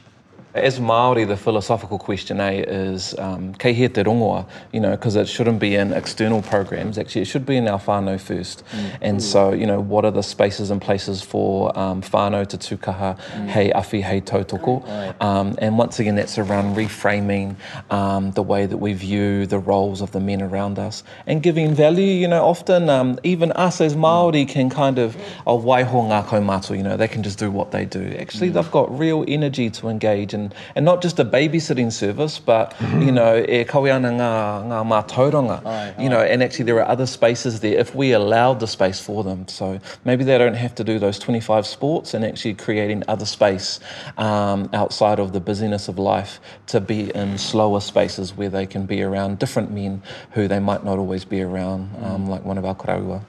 As 0.54 0.80
Māori, 0.80 1.28
the 1.28 1.36
philosophical 1.36 1.98
question 1.98 2.40
A 2.40 2.60
is 2.60 3.14
um, 3.18 3.52
kei 3.54 3.74
he 3.74 3.86
te 3.86 4.02
rongoa, 4.02 4.46
you 4.72 4.80
know, 4.80 4.92
because 4.92 5.14
it 5.14 5.28
shouldn't 5.28 5.60
be 5.60 5.74
in 5.74 5.92
external 5.92 6.40
programs. 6.40 6.96
Actually, 6.96 7.22
it 7.22 7.26
should 7.26 7.44
be 7.44 7.56
in 7.56 7.68
our 7.68 7.78
whānau 7.78 8.18
first. 8.18 8.64
And 9.02 9.22
so, 9.22 9.52
you 9.52 9.66
know, 9.66 9.78
what 9.78 10.06
are 10.06 10.10
the 10.10 10.22
spaces 10.22 10.70
and 10.70 10.80
places 10.80 11.20
for 11.20 11.78
um, 11.78 12.00
whānau 12.00 12.46
to 12.48 12.56
tukaha, 12.56 13.18
hei 13.48 13.70
awhi, 13.72 14.02
hei 14.02 14.22
tautoko? 14.22 14.82
Um, 15.20 15.54
and 15.58 15.76
once 15.76 15.98
again, 15.98 16.14
that's 16.14 16.38
around 16.38 16.76
reframing 16.76 17.56
um, 17.90 18.30
the 18.30 18.42
way 18.42 18.64
that 18.64 18.78
we 18.78 18.94
view 18.94 19.44
the 19.46 19.58
roles 19.58 20.00
of 20.00 20.12
the 20.12 20.20
men 20.20 20.40
around 20.40 20.78
us 20.78 21.04
and 21.26 21.42
giving 21.42 21.74
value. 21.74 22.06
You 22.06 22.28
know, 22.28 22.42
often 22.42 22.88
um, 22.88 23.18
even 23.22 23.52
us 23.52 23.82
as 23.82 23.94
Māori 23.94 24.48
can 24.48 24.70
kind 24.70 24.98
of, 24.98 25.14
oh, 25.46 25.60
waiho 25.60 26.08
ngā 26.08 26.24
kaumātua, 26.24 26.78
you 26.78 26.82
know, 26.82 26.96
they 26.96 27.08
can 27.08 27.22
just 27.22 27.38
do 27.38 27.50
what 27.50 27.70
they 27.70 27.84
do. 27.84 28.16
Actually, 28.18 28.48
they've 28.48 28.70
got 28.70 28.98
real 28.98 29.26
energy 29.28 29.68
to 29.68 29.88
engage 29.88 30.32
and, 30.38 30.54
and 30.74 30.84
not 30.84 31.02
just 31.02 31.18
a 31.18 31.24
babysitting 31.24 31.92
service, 31.92 32.38
but, 32.38 32.74
you 32.98 33.12
know, 33.12 33.36
e 33.36 33.64
kawe 33.64 33.92
ana 33.92 34.10
ngā, 34.10 34.32
ngā 34.70 34.80
mātauranga, 34.92 36.00
you 36.00 36.08
know, 36.08 36.20
and 36.20 36.42
actually 36.42 36.64
there 36.64 36.76
are 36.76 36.88
other 36.88 37.06
spaces 37.06 37.60
there 37.60 37.78
if 37.78 37.94
we 37.94 38.12
allowed 38.12 38.60
the 38.60 38.66
space 38.66 39.00
for 39.00 39.24
them. 39.24 39.46
So 39.48 39.78
maybe 40.04 40.24
they 40.24 40.38
don't 40.38 40.54
have 40.54 40.74
to 40.76 40.84
do 40.84 40.98
those 40.98 41.18
25 41.18 41.66
sports 41.66 42.14
and 42.14 42.24
actually 42.24 42.54
creating 42.54 43.02
other 43.08 43.26
space 43.26 43.80
um, 44.16 44.68
outside 44.72 45.18
of 45.18 45.32
the 45.32 45.40
busyness 45.40 45.88
of 45.88 45.98
life 45.98 46.40
to 46.68 46.80
be 46.80 47.14
in 47.14 47.38
slower 47.38 47.80
spaces 47.80 48.36
where 48.36 48.48
they 48.48 48.66
can 48.66 48.86
be 48.86 49.02
around 49.02 49.38
different 49.38 49.70
men 49.70 50.02
who 50.32 50.48
they 50.48 50.58
might 50.58 50.84
not 50.84 50.98
always 50.98 51.24
be 51.24 51.42
around, 51.42 51.90
um, 52.02 52.26
like 52.28 52.44
one 52.44 52.58
of 52.58 52.64
our 52.64 52.74
karaua. 52.74 53.22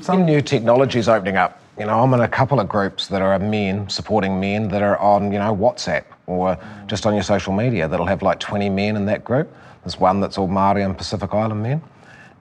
Some 0.00 0.24
new 0.24 0.40
technologies 0.40 1.08
opening 1.08 1.36
up. 1.36 1.60
You 1.78 1.86
know, 1.86 2.00
I'm 2.00 2.12
in 2.14 2.20
a 2.20 2.28
couple 2.28 2.58
of 2.58 2.68
groups 2.68 3.08
that 3.08 3.22
are 3.22 3.38
men 3.38 3.88
supporting 3.88 4.40
men 4.40 4.68
that 4.68 4.82
are 4.82 4.98
on, 4.98 5.32
you 5.32 5.38
know, 5.38 5.54
WhatsApp 5.54 6.04
or 6.28 6.50
uh, 6.50 6.64
just 6.86 7.06
on 7.06 7.14
your 7.14 7.22
social 7.22 7.52
media 7.52 7.88
that'll 7.88 8.06
have 8.06 8.22
like 8.22 8.38
20 8.38 8.70
men 8.70 8.96
in 8.96 9.06
that 9.06 9.24
group. 9.24 9.52
There's 9.82 9.98
one 9.98 10.20
that's 10.20 10.38
all 10.38 10.48
Māori 10.48 10.84
and 10.84 10.96
Pacific 10.96 11.32
Island 11.32 11.62
men. 11.62 11.82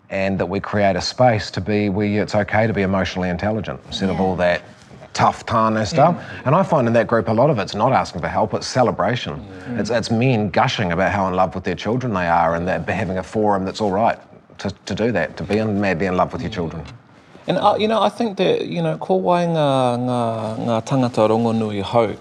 And 0.09 0.39
that 0.39 0.45
we 0.45 0.59
create 0.61 0.95
a 0.95 1.01
space 1.01 1.51
to 1.51 1.61
be 1.61 1.89
where 1.89 2.23
it's 2.23 2.33
okay 2.33 2.65
to 2.65 2.73
be 2.73 2.81
emotionally 2.81 3.29
intelligent 3.29 3.81
instead 3.87 4.09
of 4.09 4.21
all 4.21 4.37
that 4.37 4.61
tough 5.13 5.45
tāne 5.45 5.85
stuff. 5.85 6.15
And 6.45 6.55
I 6.55 6.63
find 6.63 6.87
in 6.87 6.93
that 6.93 7.07
group 7.07 7.27
a 7.27 7.33
lot 7.33 7.49
of 7.49 7.59
it's 7.59 7.75
not 7.75 7.91
asking 7.91 8.21
for 8.21 8.27
help, 8.27 8.53
it's 8.53 8.67
celebration. 8.67 9.45
It's, 9.79 9.89
it's 9.89 10.09
men 10.11 10.49
gushing 10.49 10.93
about 10.93 11.11
how 11.11 11.27
in 11.27 11.33
love 11.33 11.55
with 11.55 11.65
their 11.65 11.75
children 11.75 12.13
they 12.13 12.27
are 12.27 12.55
and 12.55 12.67
that 12.67 12.87
having 12.87 13.17
a 13.17 13.23
forum 13.23 13.65
that's 13.65 13.81
all 13.81 13.91
right 13.91 14.17
to, 14.59 14.69
to 14.85 14.95
do 14.95 15.11
that, 15.11 15.35
to 15.37 15.43
be 15.43 15.57
in, 15.57 15.79
madly 15.79 16.05
in 16.05 16.15
love 16.15 16.31
with 16.31 16.41
your 16.41 16.51
children. 16.51 16.85
And 17.47 17.57
uh, 17.57 17.77
you 17.79 17.87
know, 17.87 18.01
I 18.01 18.09
think 18.09 18.37
that 18.37 18.67
you 18.67 18.81
know, 18.81 18.97
ko 18.97 19.15
wai 19.15 19.45
ngā, 19.45 19.67
ngā, 20.03 20.21
ngā 20.67 20.81
tangata 20.85 21.27
rongonui 21.31 21.81
hau, 21.81 22.15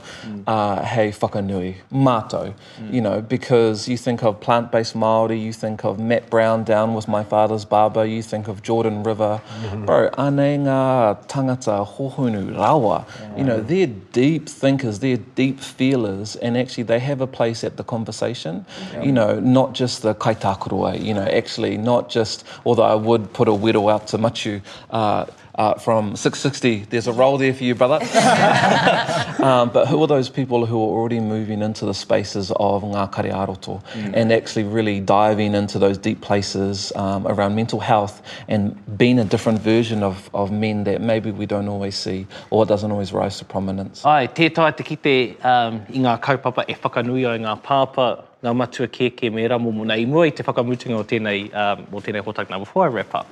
uh, 0.47 0.83
hei 0.85 1.11
whakanui, 1.11 1.75
mātou, 1.93 2.55
you 2.93 3.01
know, 3.01 3.21
because 3.21 3.89
you 3.89 3.97
think 3.97 4.23
of 4.23 4.41
plant-based 4.41 4.95
Māori, 4.95 5.41
you 5.43 5.53
think 5.53 5.85
of 5.85 5.99
Matt 5.99 6.31
Brown 6.31 6.63
down 6.63 6.95
with 6.95 7.09
my 7.09 7.25
father's 7.25 7.65
barber, 7.65 8.05
you 8.05 8.23
think 8.23 8.47
of 8.47 8.63
Jordan 8.63 9.03
River, 9.03 9.41
bro, 9.85 10.11
ane 10.17 10.63
ngā 10.65 11.27
tangata 11.27 11.85
hohunu 11.85 12.55
rawa, 12.55 13.05
you 13.37 13.43
know, 13.43 13.61
they're 13.61 13.89
deep 13.89 14.49
thinkers, 14.49 15.01
they're 15.01 15.17
deep 15.17 15.59
feelers, 15.59 16.37
and 16.37 16.57
actually 16.57 16.85
they 16.85 17.01
have 17.01 17.21
a 17.21 17.27
place 17.27 17.65
at 17.65 17.77
the 17.77 17.83
conversation, 17.83 18.65
you 19.03 19.11
know, 19.11 19.41
not 19.41 19.75
just 19.75 20.03
the 20.03 20.15
kaitakuroa, 20.15 21.03
you 21.03 21.15
know, 21.15 21.25
actually 21.25 21.77
not 21.77 22.09
just, 22.09 22.45
although 22.65 22.85
I 22.85 22.95
would 22.95 23.33
put 23.33 23.49
a 23.49 23.53
wero 23.53 23.93
out 23.93 24.07
to 24.09 24.19
Machu, 24.19 24.63
uh, 24.91 25.16
uh, 25.17 25.27
uh, 25.57 25.75
from 25.75 26.15
660. 26.17 26.87
There's 26.91 27.07
a 27.07 27.13
role 27.13 27.39
there 27.39 27.55
for 27.55 27.65
you, 27.65 27.75
brother. 27.75 28.05
um, 29.43 29.71
but 29.71 29.87
who 29.87 30.03
are 30.03 30.07
those 30.07 30.29
people 30.29 30.67
who 30.67 30.77
are 30.77 30.89
already 30.99 31.21
moving 31.21 31.63
into 31.63 31.87
the 31.87 31.95
spaces 31.95 32.53
of 32.57 32.83
ngā 32.83 33.11
kare 33.13 33.33
aroto 33.33 33.83
mm. 33.93 34.13
and 34.15 34.33
actually 34.33 34.65
really 34.65 35.01
diving 35.01 35.55
into 35.55 35.79
those 35.79 35.99
deep 35.99 36.21
places 36.21 36.93
um, 36.97 37.27
around 37.27 37.55
mental 37.55 37.81
health 37.81 38.23
and 38.49 38.77
being 38.99 39.19
a 39.19 39.25
different 39.25 39.61
version 39.61 40.03
of, 40.03 40.29
of 40.35 40.53
men 40.53 40.85
that 40.85 41.01
maybe 41.01 41.31
we 41.31 41.47
don't 41.47 41.69
always 41.69 41.97
see 41.97 42.27
or 42.51 42.67
doesn't 42.67 42.91
always 42.91 43.13
rise 43.13 43.39
to 43.39 43.45
prominence? 43.45 44.05
Ai, 44.05 44.27
tētai 44.27 44.77
te 44.77 44.85
kite 44.85 45.17
um, 45.45 45.81
i 45.89 46.05
ngā 46.05 46.19
kaupapa 46.21 46.69
e 46.69 46.75
whakanui 46.75 47.25
o 47.25 47.37
ngā 47.47 47.61
pāpa 47.65 48.11
ngā 48.47 48.55
matua 48.55 48.87
keke 48.87 49.31
me 49.33 49.47
ramo 49.51 49.73
muna 49.75 49.97
i 49.99 50.07
mua 50.07 50.27
i 50.29 50.35
te 50.35 50.45
whakamutunga 50.47 51.01
o 51.01 51.05
tēnei, 51.05 51.49
um, 51.51 51.83
o 51.93 52.03
tēnei 52.05 52.23
hōtaka 52.23 52.59
before 52.63 52.87
I 52.87 52.93
wrap 52.93 53.15
up. 53.15 53.27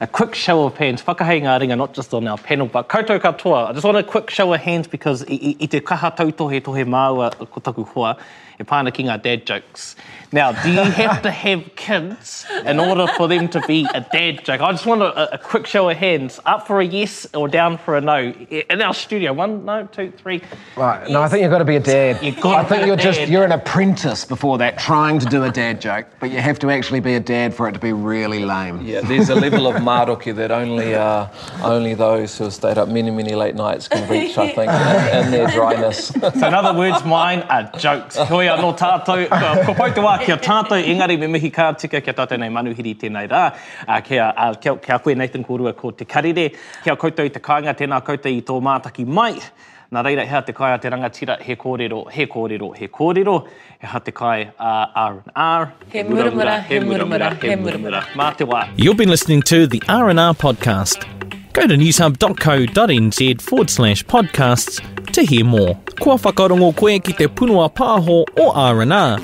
A 0.00 0.06
quick 0.06 0.34
show 0.34 0.64
of 0.64 0.76
hands, 0.76 1.02
whakahei 1.02 1.40
ngā 1.46 1.56
ringa, 1.62 1.78
not 1.78 1.94
just 1.94 2.12
on 2.14 2.28
our 2.28 2.38
panel, 2.38 2.66
but 2.66 2.88
koutou 2.88 3.18
katoa. 3.20 3.70
I 3.70 3.72
just 3.72 3.84
want 3.84 3.96
a 3.96 4.02
quick 4.02 4.30
show 4.30 4.52
of 4.52 4.60
hands 4.60 4.86
because 4.86 5.24
i, 5.24 5.34
i, 5.34 5.56
i 5.60 5.66
te 5.66 5.80
kaha 5.80 6.14
tautohe 6.16 6.60
tohe 6.60 6.84
māua 6.84 7.32
ko 7.50 7.60
taku 7.60 7.84
hoa, 7.84 8.16
e 8.60 8.64
pāna 8.64 8.92
ki 8.92 9.04
ngā 9.04 9.20
dad 9.22 9.46
jokes. 9.46 9.96
Now, 10.32 10.52
do 10.52 10.70
you 10.70 10.82
have 10.82 11.22
to 11.22 11.30
have 11.30 11.74
kids 11.74 12.46
in 12.64 12.78
order 12.78 13.08
for 13.16 13.26
them 13.26 13.48
to 13.48 13.60
be 13.66 13.84
a 13.92 14.00
dad 14.00 14.44
joke? 14.44 14.60
I 14.60 14.70
just 14.70 14.86
want 14.86 15.02
a, 15.02 15.34
a 15.34 15.38
quick 15.38 15.66
show 15.66 15.88
of 15.88 15.96
hands. 15.96 16.38
Up 16.46 16.68
for 16.68 16.80
a 16.80 16.84
yes 16.84 17.26
or 17.34 17.48
down 17.48 17.78
for 17.78 17.96
a 17.96 18.00
no? 18.00 18.18
In 18.18 18.80
our 18.80 18.94
studio, 18.94 19.32
one, 19.32 19.64
no, 19.64 19.88
two, 19.90 20.12
three. 20.12 20.40
Right. 20.76 21.00
Yes. 21.02 21.10
No, 21.10 21.22
I 21.22 21.28
think 21.28 21.42
you've 21.42 21.50
got 21.50 21.58
to 21.58 21.64
be 21.64 21.74
a 21.74 21.80
dad. 21.80 22.22
You've 22.22 22.40
got 22.40 22.64
I 22.64 22.68
think 22.68 22.86
you're 22.86 22.94
just 22.94 23.28
you're 23.28 23.44
an 23.44 23.50
apprentice 23.50 24.24
before 24.24 24.58
that, 24.58 24.78
trying 24.78 25.18
to 25.18 25.26
do 25.26 25.42
a 25.42 25.50
dad 25.50 25.80
joke, 25.80 26.06
but 26.20 26.30
you 26.30 26.38
have 26.38 26.60
to 26.60 26.70
actually 26.70 27.00
be 27.00 27.14
a 27.14 27.20
dad 27.20 27.52
for 27.52 27.68
it 27.68 27.72
to 27.72 27.80
be 27.80 27.92
really 27.92 28.44
lame. 28.44 28.82
Yeah, 28.82 29.00
there's 29.00 29.30
a 29.30 29.34
level 29.34 29.66
of 29.66 29.76
maroki 29.82 30.34
that 30.36 30.52
only 30.52 30.94
uh, 30.94 31.26
only 31.64 31.94
those 31.94 32.38
who 32.38 32.44
have 32.44 32.54
stayed 32.54 32.78
up 32.78 32.88
many 32.88 33.10
many 33.10 33.34
late 33.34 33.56
nights 33.56 33.88
can 33.88 34.08
reach. 34.08 34.38
I 34.38 34.52
think, 34.52 34.70
in, 34.70 35.24
in 35.24 35.30
their 35.32 35.48
dryness. 35.48 36.08
so 36.08 36.28
in 36.46 36.54
other 36.54 36.78
words, 36.78 37.04
mine 37.04 37.40
are 37.42 37.68
jokes. 37.76 38.16
Hoi 38.50 38.58
anō 38.58 38.70
tātou, 38.74 39.26
ko 39.62 39.72
poutua 39.78 40.16
kia 40.24 40.34
tātou, 40.42 40.82
engari 40.82 41.14
me 41.20 41.28
mihi 41.30 41.52
kā 41.54 41.68
tika 41.78 42.00
kia 42.02 42.14
tātou 42.18 42.40
nei 42.40 42.50
manuhiri 42.50 42.96
tēnei 42.98 43.28
rā. 43.30 43.42
Uh, 43.86 44.00
kia, 44.02 44.24
uh, 44.34 44.56
kia, 44.58 44.74
kia 44.82 44.96
koe 44.98 45.14
Nathan 45.14 45.44
Korua 45.46 45.70
ko 45.78 45.92
te 45.94 46.04
karire, 46.04 46.48
kia 46.82 46.96
koutou 46.98 47.28
i 47.28 47.30
te 47.30 47.38
kāinga, 47.38 47.76
tēnā 47.78 48.00
koutou 48.02 48.32
i 48.34 48.42
tō 48.42 48.56
mātaki 48.66 49.06
mai. 49.06 49.36
Nā 49.94 50.02
reira, 50.02 50.24
hea 50.26 50.42
te 50.42 50.54
kai 50.56 50.72
a 50.74 50.80
te 50.82 50.90
rangatira, 50.90 51.38
he 51.46 51.54
kōrero, 51.54 52.02
he 52.10 52.26
kōrero, 52.26 52.72
he 52.76 52.88
kōrero, 52.88 53.36
he 53.78 53.86
ha 53.86 54.02
te 54.02 54.10
kai 54.10 54.50
uh, 54.58 54.86
R&R. 55.06 55.72
He 55.92 56.02
muramura, 56.02 56.60
he 56.64 56.80
muramura, 56.80 57.32
he 57.42 57.54
muramura. 57.54 58.02
Mā 58.18 58.36
te 58.36 58.44
wā. 58.44 58.66
You've 58.76 58.96
been 58.96 59.10
listening 59.10 59.42
to 59.42 59.68
the 59.68 59.82
R&R 59.88 60.34
podcast. 60.34 61.06
Go 61.52 61.68
to 61.68 61.74
newshub.co.nz 61.74 63.42
forward 63.42 63.70
slash 63.70 64.04
podcasts 64.06 64.99
to 65.12 65.22
hear 65.22 65.44
more. 65.44 65.74
Kua 66.00 66.16
whakarongo 66.16 66.72
koe 66.76 66.98
ki 66.98 67.12
te 67.18 67.26
punua 67.28 67.68
pāho 67.72 68.22
o 68.24 68.50
R&R. 68.50 69.20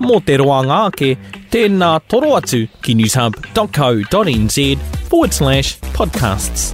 Mō 0.00 0.18
te 0.26 0.36
roa 0.36 0.62
ngāke, 0.66 1.14
tēnā 1.52 1.92
toro 2.08 2.34
atu 2.36 2.66
ki 2.84 2.96
newshub.co.nz 2.98 4.58
forward 5.08 5.32
slash 5.32 5.78
podcasts. 5.96 6.72